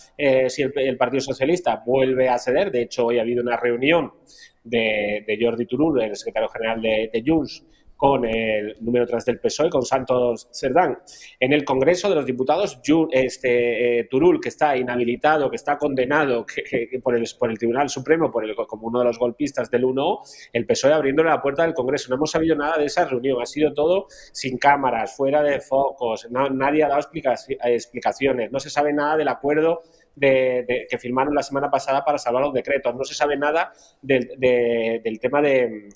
[0.49, 2.73] si el, Partido Socialista vuelve a ceder.
[2.73, 4.13] De hecho, hoy ha habido una reunión
[4.65, 7.65] de, Jordi Turul, el secretario general de, de Junts,
[7.99, 10.99] con el número 3 del PSOE, con Santos Cerdán.
[11.41, 12.81] En el Congreso de los Diputados,
[13.11, 16.47] este, eh, Turul, que está inhabilitado, que está condenado
[17.03, 20.21] por, el, por el Tribunal Supremo por el, como uno de los golpistas del 1
[20.53, 22.09] el PSOE abriéndole la puerta del Congreso.
[22.09, 26.29] No hemos sabido nada de esa reunión, ha sido todo sin cámaras, fuera de focos,
[26.31, 29.83] nadie ha dado explicaciones, no se sabe nada del acuerdo
[30.19, 32.95] de, que firmaron la semana pasada para salvar los decretos.
[32.95, 35.89] No se sabe nada del, del tema de,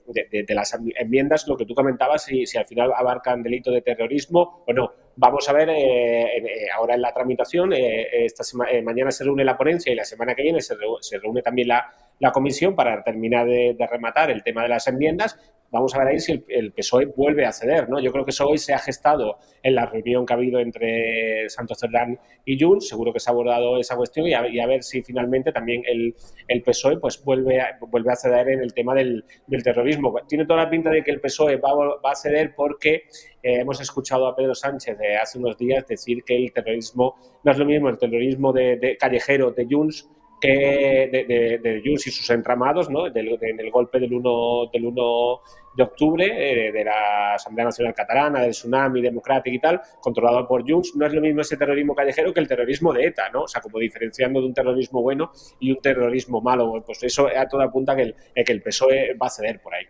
[0.48, 4.72] las enmiendas, lo que tú comentabas, si, si al final abarcan delito de terrorismo o
[4.72, 4.92] no.
[5.16, 8.44] Vamos a ver eh, eh, ahora en la tramitación, eh, esta
[8.82, 10.74] mañana se reúne la ponencia y la semana que viene se,
[11.20, 15.38] reúne también la, la, comisión para terminar de, rematar el tema de las enmiendas.
[15.72, 17.88] Vamos a ver ahí si el, PSOE vuelve a ceder.
[17.88, 17.98] ¿no?
[17.98, 21.48] Yo creo que eso hoy se ha gestado en la reunión que ha habido entre
[21.48, 22.88] Santos Cerdán y Junts.
[22.88, 26.14] Seguro que se ha abordado esa cuestión y a, ver si finalmente también el,
[26.46, 30.14] el, PSOE pues, vuelve, a, vuelve a ceder en el tema del, del terrorismo.
[30.28, 33.04] Tiene toda la pinta de que el PSOE va, va a ceder porque
[33.42, 37.50] eh, hemos escuchado a Pedro Sánchez de hace unos días decir que el terrorismo no
[37.50, 40.08] es lo mismo el terrorismo de, callejero de Junts
[40.40, 43.08] que de, de, Junts y sus entramados, ¿no?
[43.10, 45.40] Del, del golpe del 1, del 1
[45.74, 50.68] de octubre eh, de la Asamblea Nacional Catalana, del Tsunami Democrático y tal, controlado por
[50.68, 53.42] Junts, no es lo mismo ese terrorismo callejero que el terrorismo de ETA, ¿no?
[53.42, 56.82] O sea, como diferenciando de un terrorismo bueno y un terrorismo malo.
[56.84, 58.14] Pues eso a toda punta que el,
[58.44, 59.84] que el PSOE va a ceder por ahí.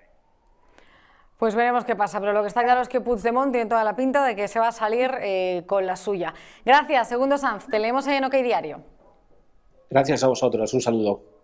[1.39, 3.97] Pues veremos qué pasa, pero lo que está claro es que Puigdemont tiene toda la
[3.97, 6.33] pinta de que se va a salir eh, con la suya.
[6.65, 7.67] Gracias, Segundo Sanz.
[7.67, 8.85] Te leemos en OK Diario.
[9.91, 10.73] Gracias a vosotros.
[10.73, 11.42] Un saludo.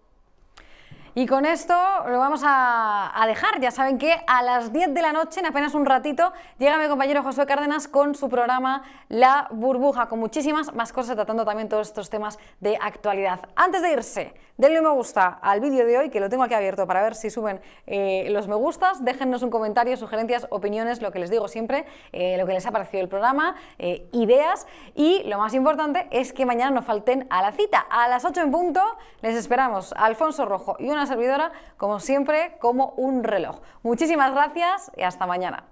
[1.15, 1.75] Y con esto
[2.09, 3.61] lo vamos a, dejar.
[3.61, 6.89] Ya saben que a las 10 de la noche, en apenas un ratito, llega mi
[6.89, 11.89] compañero Josué Cárdenas con su programa La Burbuja, con muchísimas más cosas, tratando también todos
[11.89, 13.41] estos temas de actualidad.
[13.55, 16.55] Antes de irse, denle un me gusta al vídeo de hoy, que lo tengo aquí
[16.55, 19.05] abierto para ver si suben eh, los me gustas.
[19.05, 22.71] Déjennos un comentario, sugerencias, opiniones, lo que les digo siempre, eh, lo que les ha
[22.71, 24.67] parecido el programa, eh, ideas.
[24.95, 27.81] Y lo más importante es que mañana no falten a la cita.
[27.91, 28.81] A las 8 en punto
[29.21, 33.61] les esperamos Alfonso Rojo y una servidora, como siempre, como un reloj.
[33.83, 35.65] Muchísimas gracias y hasta mañana.